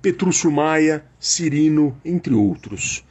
[0.00, 3.02] Petrúcio Maia, Cirino, entre outros.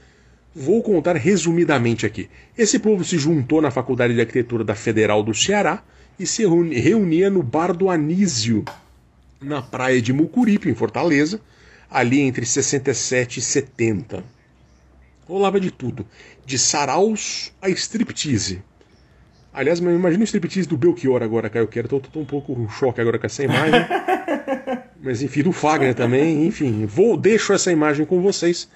[0.56, 2.30] Vou contar resumidamente aqui.
[2.58, 5.84] Esse povo se juntou na Faculdade de Arquitetura da Federal do Ceará
[6.20, 8.66] e se reunia no Bar do Anísio,
[9.42, 11.40] na praia de Mucuripe, em Fortaleza,
[11.90, 14.24] ali entre 67 e 70.
[15.28, 16.06] Rolava de tudo,
[16.46, 18.64] de saraus a striptease.
[19.54, 21.88] Aliás, imagina o striptease do Belchior agora, Caio Quero.
[21.88, 23.80] Tô, tô um pouco em choque agora com essa imagem.
[25.02, 26.46] Mas enfim, do Fagner também.
[26.46, 28.70] Enfim, vou deixo essa imagem com vocês.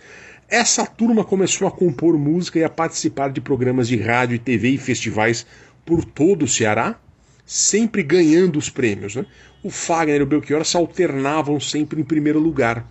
[0.50, 4.78] Essa turma começou a compor música e a participar de programas de rádio, TV e
[4.78, 5.46] festivais
[5.86, 7.00] por todo o Ceará,
[7.46, 9.16] sempre ganhando os prêmios.
[9.16, 9.26] Né?
[9.64, 12.86] O Fagner e o Belchior se alternavam sempre em primeiro lugar.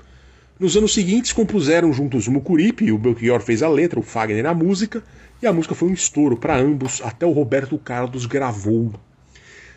[0.58, 5.02] Nos anos seguintes compuseram juntos Mucuripe, o Belchior fez a letra, o Fagner a música,
[5.40, 8.92] e a música foi um estouro para ambos, até o Roberto Carlos gravou.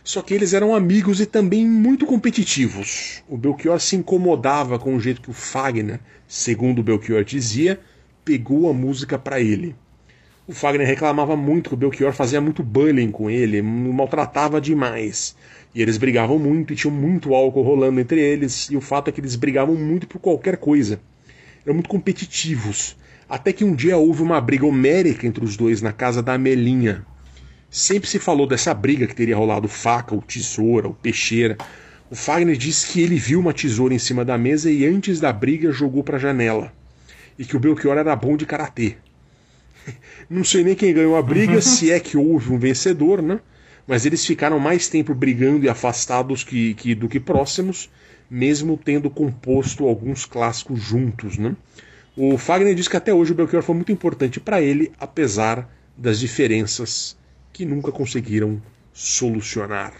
[0.06, 3.23] Só que eles eram amigos e também muito competitivos.
[3.27, 7.80] O Belchior se incomodava com o jeito que o Fagner, segundo o Belchior dizia,
[8.23, 9.76] pegou a música para ele.
[10.48, 15.36] O Fagner reclamava muito que o Belchior fazia muito bullying com ele, maltratava demais.
[15.73, 19.11] E eles brigavam muito e tinham muito álcool rolando entre eles, e o fato é
[19.11, 21.02] que eles brigavam muito por qualquer coisa.
[21.65, 22.95] Eram muito competitivos.
[23.27, 27.03] Até que um dia houve uma briga homérica entre os dois na casa da Amelinha.
[27.76, 31.57] Sempre se falou dessa briga que teria rolado faca, ou tesoura, ou peixeira.
[32.10, 35.34] O Fagner disse que ele viu uma tesoura em cima da mesa e antes da
[35.34, 36.72] briga jogou para a janela.
[37.38, 38.95] E que o Belchior era bom de karatê.
[40.30, 43.41] Não sei nem quem ganhou a briga, se é que houve um vencedor, né?
[43.85, 47.89] Mas eles ficaram mais tempo brigando e afastados que, que, do que próximos,
[48.30, 51.53] mesmo tendo composto alguns clássicos juntos, né?
[52.15, 56.22] O Fagner diz que até hoje o Belchior foi muito importante para ele, apesar das
[56.22, 57.18] diferenças
[57.56, 58.61] que nunca conseguiram
[58.94, 59.94] solucionar.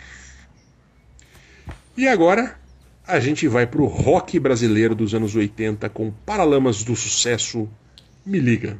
[1.95, 2.60] E agora
[3.07, 7.69] a gente vai para o rock brasileiro dos anos 80 com Paralamas do Sucesso.
[8.26, 8.77] Me liga.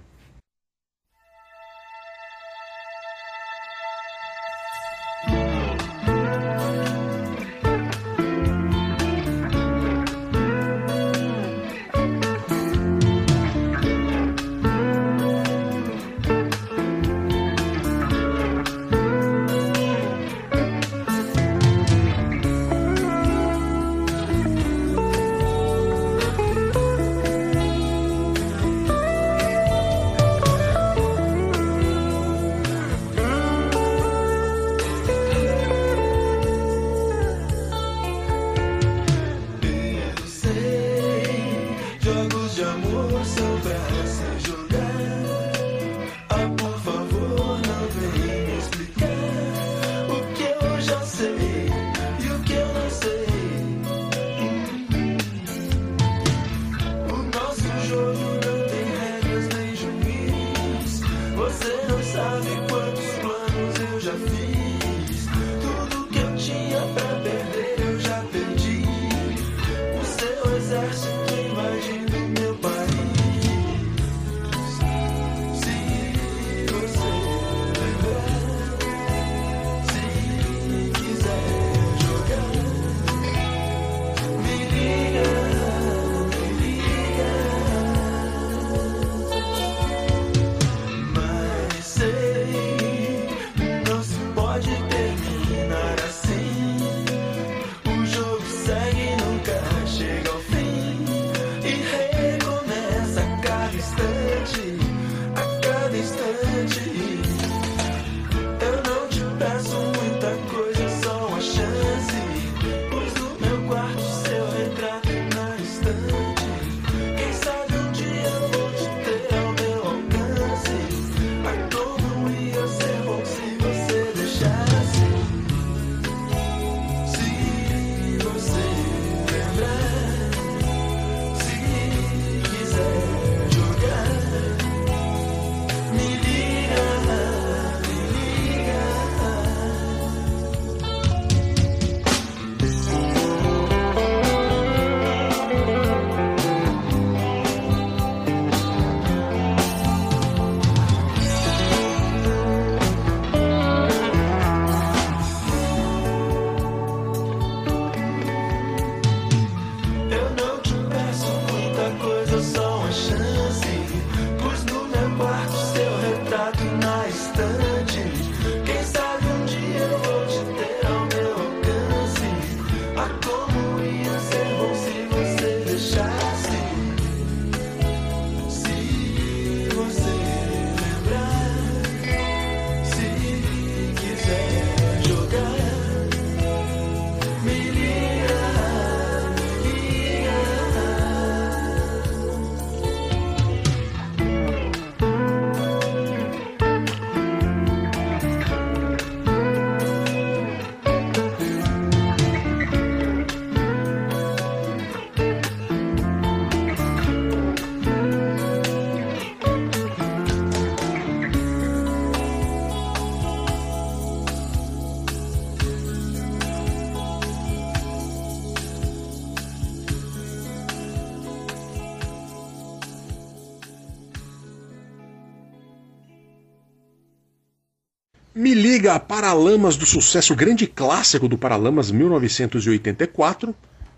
[228.86, 233.56] Liga Paralamas do sucesso grande clássico do Paralamas 1984.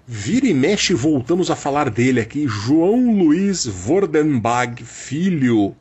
[0.07, 5.75] Vira e mexe voltamos a falar dele aqui, João Luiz Vordenbach Filho,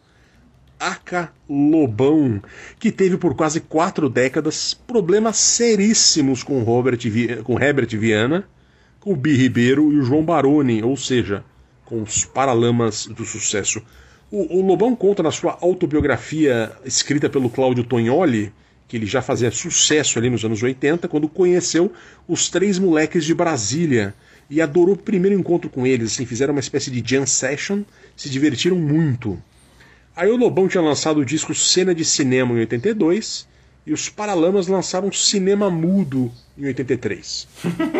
[0.76, 2.42] Aca Lobão,
[2.80, 6.98] que teve por quase quatro décadas problemas seríssimos com Robert
[7.44, 8.48] com Herbert Viana,
[8.98, 11.44] com o Bi Ribeiro e o João Baroni, ou seja,
[11.84, 13.80] com os Paralamas do sucesso.
[14.32, 18.52] O, o Lobão conta na sua autobiografia escrita pelo Cláudio Tognoli,
[18.88, 21.92] que ele já fazia sucesso ali nos anos 80, quando conheceu
[22.28, 24.14] os três moleques de Brasília
[24.48, 27.82] e adorou o primeiro encontro com eles, assim, fizeram uma espécie de jam session,
[28.16, 29.42] se divertiram muito.
[30.14, 33.46] Aí o Lobão tinha lançado o disco Cena de Cinema em 82
[33.86, 37.48] e os Paralamas lançaram Cinema Mudo em 83.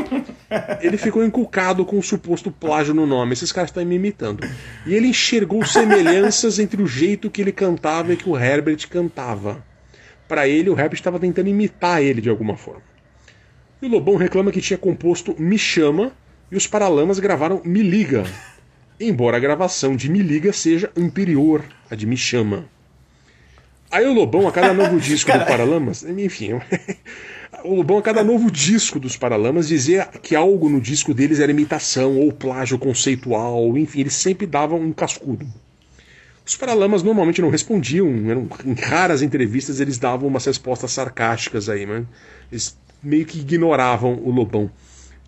[0.80, 3.32] Ele ficou encucado com o suposto plágio no nome.
[3.32, 4.46] Esses caras estão me imitando.
[4.86, 9.64] E ele enxergou semelhanças entre o jeito que ele cantava e que o Herbert cantava.
[10.28, 12.82] Para ele, o Herbert estava tentando imitar ele de alguma forma.
[13.80, 16.12] E o Lobão reclama que tinha composto Me Chama
[16.50, 18.24] e os Paralamas gravaram Me Liga.
[18.98, 22.64] Embora a gravação de Me Liga seja anterior à de Me Chama.
[23.90, 26.54] Aí o Lobão, a cada novo disco do Paralamas, enfim,
[27.64, 31.52] o Lobão, a cada novo disco dos Paralamas, dizia que algo no disco deles era
[31.52, 35.46] imitação ou plágio conceitual, enfim, eles sempre davam um cascudo.
[36.46, 41.84] Os Paralamas normalmente não respondiam, eram, em raras entrevistas eles davam umas respostas sarcásticas aí,
[41.84, 42.04] mas
[42.52, 44.70] eles meio que ignoravam o Lobão.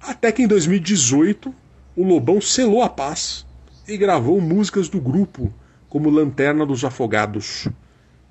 [0.00, 1.52] Até que em 2018
[1.96, 3.44] o Lobão selou a paz
[3.88, 5.52] e gravou músicas do grupo,
[5.88, 7.66] como Lanterna dos Afogados.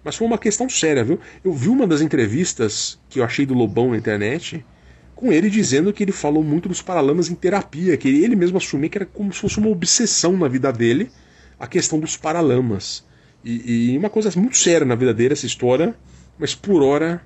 [0.02, 1.20] Mas foi uma questão séria, viu?
[1.44, 4.66] Eu vi uma das entrevistas que eu achei do Lobão na internet,
[5.14, 8.88] com ele dizendo que ele falou muito dos Paralamas em terapia, que ele mesmo assumia
[8.88, 11.12] que era como se fosse uma obsessão na vida dele
[11.60, 13.04] a questão dos Paralamas.
[13.44, 15.96] E, e uma coisa muito séria na vida dele, essa história,
[16.38, 17.22] mas por hora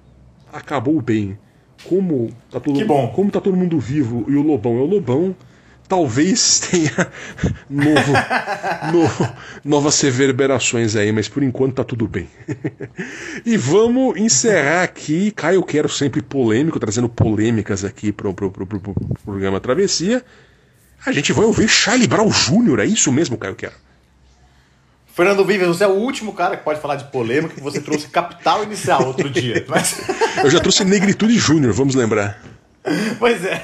[0.51, 1.37] acabou bem.
[1.85, 3.07] Como tá todo, Que bom.
[3.09, 5.35] Como tá todo mundo vivo e o Lobão é o Lobão,
[5.87, 7.11] talvez tenha
[7.69, 8.13] novo,
[8.93, 9.35] no-
[9.65, 12.29] novas reverberações aí, mas por enquanto tá tudo bem.
[13.45, 15.31] e vamos encerrar aqui.
[15.31, 18.95] Caio, quero sempre polêmico, trazendo polêmicas aqui pro, pro, pro, pro- pro
[19.25, 20.23] programa Travessia.
[21.03, 23.73] A gente vai ouvir Charlie Brown Jr., é isso mesmo, Caio Quero?
[25.13, 28.07] Fernando Vives, você é o último cara que pode falar de polêmica, que você trouxe
[28.07, 29.65] Capital Inicial outro dia.
[29.69, 30.01] Mas,
[30.43, 32.41] Eu já trouxe Negritude Júnior, vamos lembrar.
[33.19, 33.61] pois é.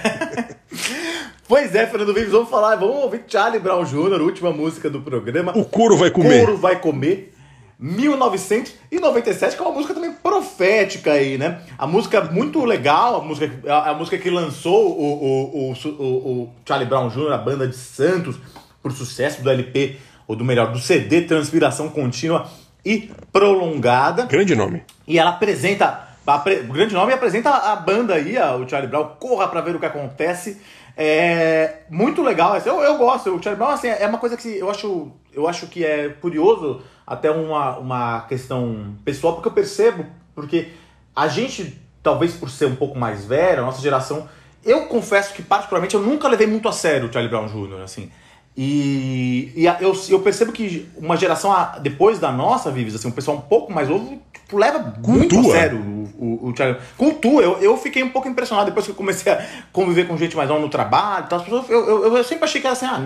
[1.47, 5.53] Pois é, Fernando Vives, vamos falar, vamos ouvir Charlie Brown Jr., última música do programa.
[5.57, 6.39] O couro vai comer.
[6.45, 7.33] Couro vai comer.
[7.79, 11.61] 1997, que é uma música também profética aí, né?
[11.77, 16.03] A música muito legal, a música, a, a música que lançou o, o, o, o-
[16.43, 18.35] o Charlie Brown Jr., a banda de Santos,
[18.81, 19.97] por sucesso do LP,
[20.27, 22.47] ou do melhor, do CD Transpiração Contínua
[22.85, 24.25] e Prolongada.
[24.25, 24.83] Grande nome.
[25.07, 29.11] E ela apresenta, apre- o grande nome, apresenta a banda aí, a- o Charlie Brown,
[29.19, 30.61] corra pra ver o que acontece.
[30.95, 34.69] É muito legal, eu, eu gosto, o Charlie Brown assim, é uma coisa que eu
[34.69, 40.69] acho, eu acho que é curioso, até uma, uma questão pessoal, porque eu percebo, porque
[41.15, 44.27] a gente, talvez por ser um pouco mais velho, a nossa geração,
[44.65, 48.11] eu confesso que particularmente eu nunca levei muito a sério o Charlie Brown Jr., assim.
[48.57, 53.37] E, e eu, eu percebo que uma geração depois da nossa, Vives, assim, um pessoal
[53.37, 55.55] um pouco mais novo, tipo, leva muito a Cultua.
[55.55, 56.79] sério o, o, o Charlie.
[56.97, 60.35] Cultua, eu, eu fiquei um pouco impressionado depois que eu comecei a conviver com gente
[60.35, 61.27] mais nova no trabalho.
[61.27, 62.99] tal, as pessoas, eu, eu, eu sempre achei que era assim, ah,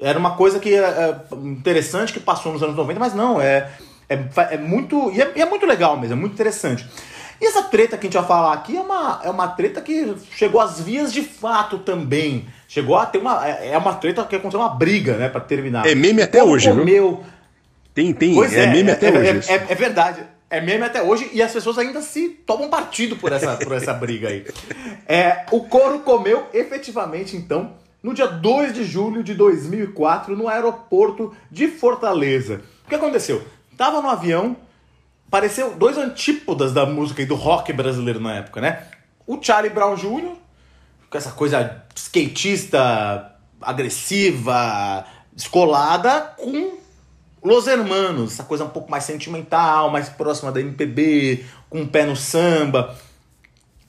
[0.00, 3.70] era uma coisa que é, é interessante que passou nos anos 90, mas não, é,
[4.08, 4.18] é,
[4.52, 5.10] é muito.
[5.10, 6.86] E é, e é muito legal mesmo, é muito interessante.
[7.40, 10.14] E essa treta que a gente vai falar aqui é uma, é uma treta que
[10.32, 12.46] chegou às vias de fato também.
[12.68, 13.46] Chegou a ter uma.
[13.46, 15.86] É é uma treta que aconteceu uma briga, né, pra terminar.
[15.86, 16.78] É meme até Como hoje, viu?
[16.80, 17.24] comeu,
[17.92, 19.28] Tem, tem, Pois é, meme até é, hoje.
[19.28, 19.52] é- isso.
[19.52, 20.20] é- é verdade.
[20.50, 23.92] É meme até hoje e as pessoas ainda se tomam partido por essa, por essa
[23.92, 24.44] briga aí.
[25.08, 31.34] É, o couro comeu efetivamente, então, no dia 2 de julho de 2004, no aeroporto
[31.50, 32.60] de Fortaleza.
[32.84, 33.42] O que aconteceu?
[33.76, 34.56] Tava no avião,
[35.34, 38.84] apareceu dois antípodas da música e do rock brasileiro na época, né?
[39.26, 40.30] O Charlie Brown Jr.,
[41.10, 46.74] com essa coisa skatista, agressiva, descolada, com
[47.42, 52.06] Los Hermanos, essa coisa um pouco mais sentimental, mais próxima da MPB, com o pé
[52.06, 52.94] no samba.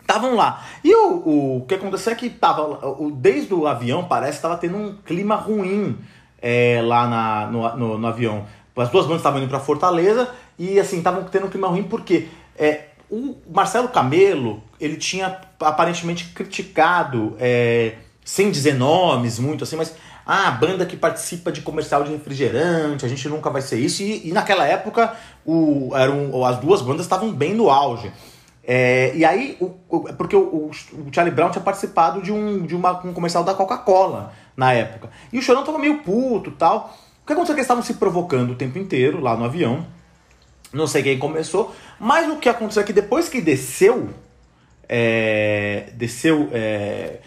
[0.01, 0.65] Estavam lá.
[0.83, 4.77] E o, o que aconteceu é que tava, o, desde o avião parece estava tendo
[4.77, 5.95] um clima ruim
[6.41, 8.47] é, lá na, no, no, no avião.
[8.75, 12.27] As duas bandas estavam indo para Fortaleza e assim, estavam tendo um clima ruim porque
[12.57, 19.95] é, o Marcelo Camelo, ele tinha aparentemente criticado, é, sem dizer nomes muito assim, mas
[20.25, 24.01] ah, banda que participa de comercial de refrigerante, a gente nunca vai ser isso.
[24.01, 25.15] E, e naquela época
[25.45, 28.11] o, eram, as duas bandas estavam bem no auge.
[28.67, 30.71] É, e aí, o, o- porque o, o-
[31.11, 35.11] Charlie Brown tinha participado de, um, de uma, um comercial da Coca-Cola na época.
[35.31, 36.97] E o Chorão tava meio puto tal.
[37.21, 39.85] O que aconteceu é que eles estavam se provocando o tempo inteiro lá no avião.
[40.75, 44.09] Não sei quem começou, mas o que aconteceu é que depois que desceu,
[44.87, 47.19] é, desceu, é,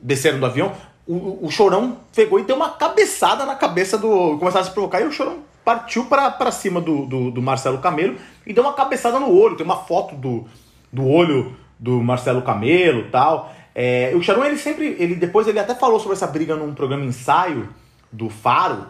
[0.00, 0.72] desceram do avião,
[1.06, 4.38] o, o- Chorão pegou e deu uma cabeçada na cabeça do.
[4.38, 8.16] Começaram a se provocar e o Chorão partiu pra cima do, do, do Marcelo Camelo
[8.46, 9.56] e deu uma cabeçada no olho.
[9.56, 10.46] Tem uma foto do,
[10.92, 13.52] do olho do Marcelo Camelo tal.
[13.74, 14.96] É, o Chorão, ele sempre.
[14.98, 17.68] Ele, depois ele até falou sobre essa briga num programa ensaio
[18.12, 18.86] do Faro.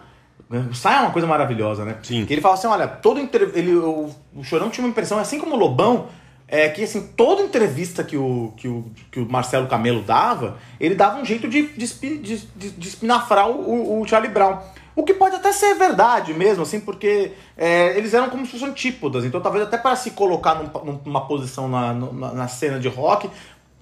[0.59, 1.97] O ensaio é uma coisa maravilhosa, né?
[2.03, 2.25] Sim.
[2.27, 3.51] Que ele fala assim: olha, todo entre...
[3.55, 6.07] ele, o, o Chorão tinha uma impressão, assim como o Lobão,
[6.49, 10.95] é que assim, toda entrevista que o, que o, que o Marcelo Camelo dava, ele
[10.95, 11.87] dava um jeito de, de,
[12.19, 12.39] de,
[12.71, 14.59] de- espinafrar o, o- Charlie Brown.
[14.95, 18.69] O que pode até ser verdade mesmo, assim, porque é, eles eram como se fossem
[18.69, 19.25] antípodas.
[19.25, 23.31] Então, talvez até para se colocar num- numa posição na, na, na cena de rock,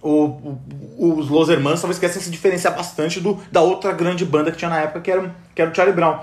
[0.01, 0.57] o-
[0.97, 4.57] o- os Los Hermanos talvez quisessem se diferenciar bastante do, da outra grande banda que
[4.59, 6.21] tinha na época, que era, que era o Charlie Brown.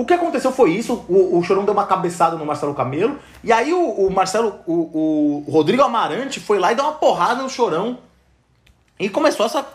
[0.00, 3.52] O que aconteceu foi isso, o, o Chorão deu uma cabeçada no Marcelo Camelo, e
[3.52, 7.50] aí o, o Marcelo, o, o Rodrigo Amarante foi lá e deu uma porrada no
[7.50, 7.98] Chorão,
[9.00, 9.66] e começou essa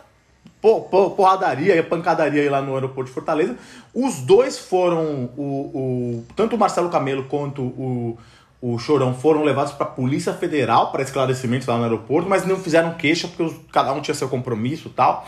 [0.61, 3.57] po- po- porradaria e pancadaria aí lá no aeroporto de Fortaleza.
[3.93, 8.17] Os dois foram, o- tanto o Marcelo Camelo quanto o,
[8.61, 12.55] o Chorão foram levados para a Polícia Federal para esclarecimentos lá no aeroporto, mas não
[12.55, 15.27] fizeram queixa porque os- cada um tinha seu compromisso e tal,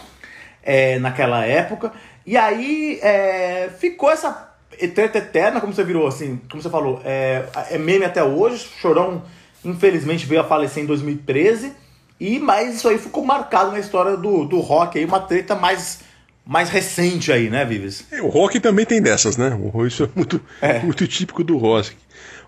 [0.63, 1.91] é, naquela época.
[2.25, 4.54] E aí é, ficou essa
[4.93, 8.67] treta eterna, como você virou, assim, como você falou, é, é meme até hoje.
[8.81, 9.23] Chorão,
[9.63, 11.71] infelizmente, veio a falecer em 2013.
[12.19, 15.99] E mas isso aí ficou marcado na história do, do rock aí, uma treta mais,
[16.45, 18.05] mais recente aí, né, Vives?
[18.11, 19.57] É, o rock também tem dessas, né?
[19.85, 20.39] Isso é muito,
[20.83, 21.91] muito típico do rock.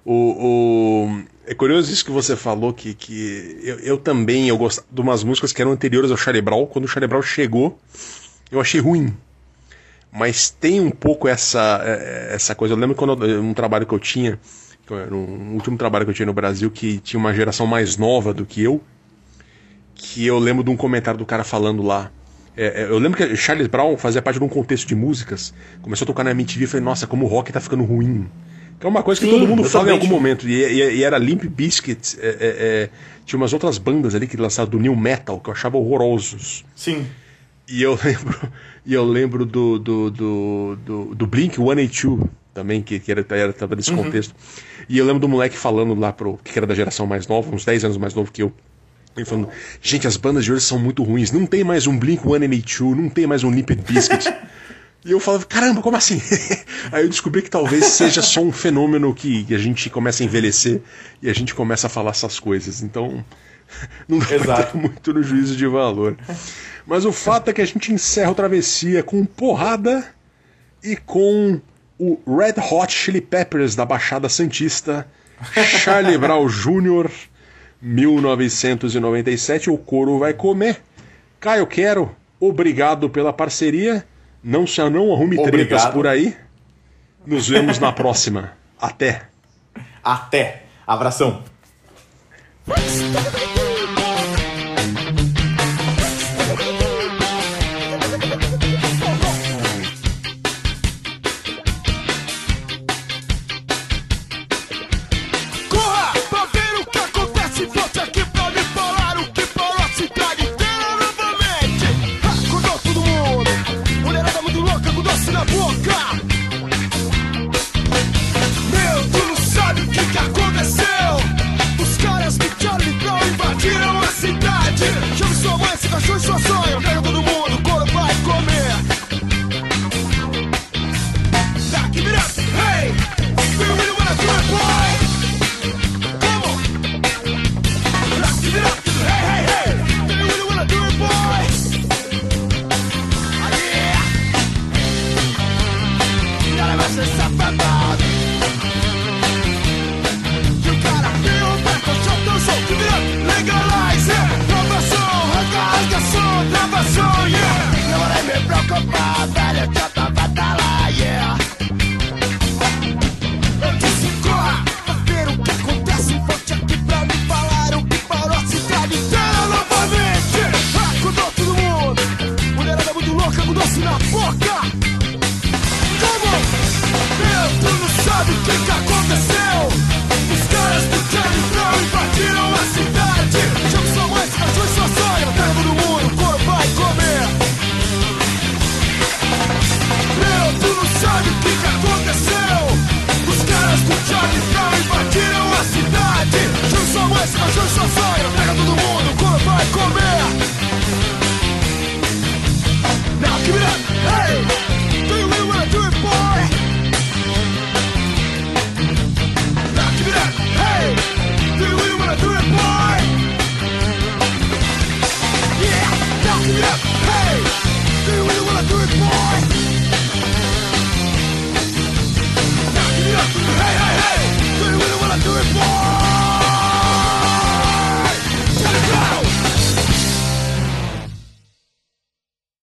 [0.05, 0.13] O,
[1.09, 5.01] o- É curioso isso que você falou, que, que eu, eu também eu gostava de
[5.01, 6.65] umas músicas que eram anteriores ao Charlie Brown.
[6.65, 7.77] Quando o Charlie Brown chegou,
[8.49, 9.13] eu achei ruim.
[10.17, 12.73] Mas tem um pouco essa, eh, essa coisa.
[12.73, 14.39] Eu lembro quando eu- um trabalho que eu tinha,
[14.85, 17.97] que era um último trabalho que eu tinha no Brasil, que tinha uma geração mais
[17.97, 18.81] nova do que eu,
[19.93, 22.11] que eu lembro de um comentário do cara falando lá.
[22.55, 26.05] É, é, eu lembro que Charles Brown fazia parte de um contexto de músicas, começou
[26.05, 28.27] a tocar na MTV e falei, nossa, como o rock tá ficando ruim.
[28.79, 30.47] Que é uma coisa que Sim, todo mundo fala em algum momento.
[30.47, 32.89] E, e- e era Limp é, é, é,
[33.25, 36.63] tinha umas outras bandas ali que lançaram do New Metal, que eu achava horrorosos.
[36.75, 37.05] Sim.
[37.69, 38.51] E eu lembro,
[38.85, 43.53] e eu lembro do, do, do, do, do Blink 182 também, que, que era, era,
[43.53, 44.03] tava nesse Uhum.
[44.03, 44.33] contexto.
[44.89, 46.39] E eu lembro do moleque falando lá pro.
[46.43, 48.51] que era da geração mais nova, uns 10 anos mais novo que eu.
[49.15, 49.49] Ele falando,
[49.81, 51.31] gente, as bandas de hoje são muito ruins.
[51.31, 54.31] Não tem mais um Blink 182, não tem mais um Limp Bizkit.
[55.05, 56.21] E eu falava, caramba, como assim?
[56.91, 60.81] Aí eu descobri que talvez seja só um fenômeno que a gente começa a envelhecer
[61.21, 62.81] e a gente começa a falar essas coisas.
[62.83, 63.23] Então,
[64.07, 64.71] não dá pra Exato.
[64.73, 66.17] ter muito no juízo de valor.
[66.85, 70.05] Mas o fato é que a gente encerra o Travessia com porrada
[70.83, 71.59] e com
[71.99, 75.07] o Red Hot Chili Peppers da Baixada Santista,
[75.53, 77.09] Charlie Brown Jr.,
[77.81, 79.69] 1997.
[79.69, 80.81] O couro vai comer.
[81.39, 84.05] Caio Quero, obrigado pela parceria.
[84.43, 85.93] Não se não arrume tretas Obrigado.
[85.93, 86.35] por aí.
[87.25, 88.53] Nos vemos na próxima.
[88.79, 89.23] Até.
[90.03, 90.63] Até.
[90.85, 91.43] Abração.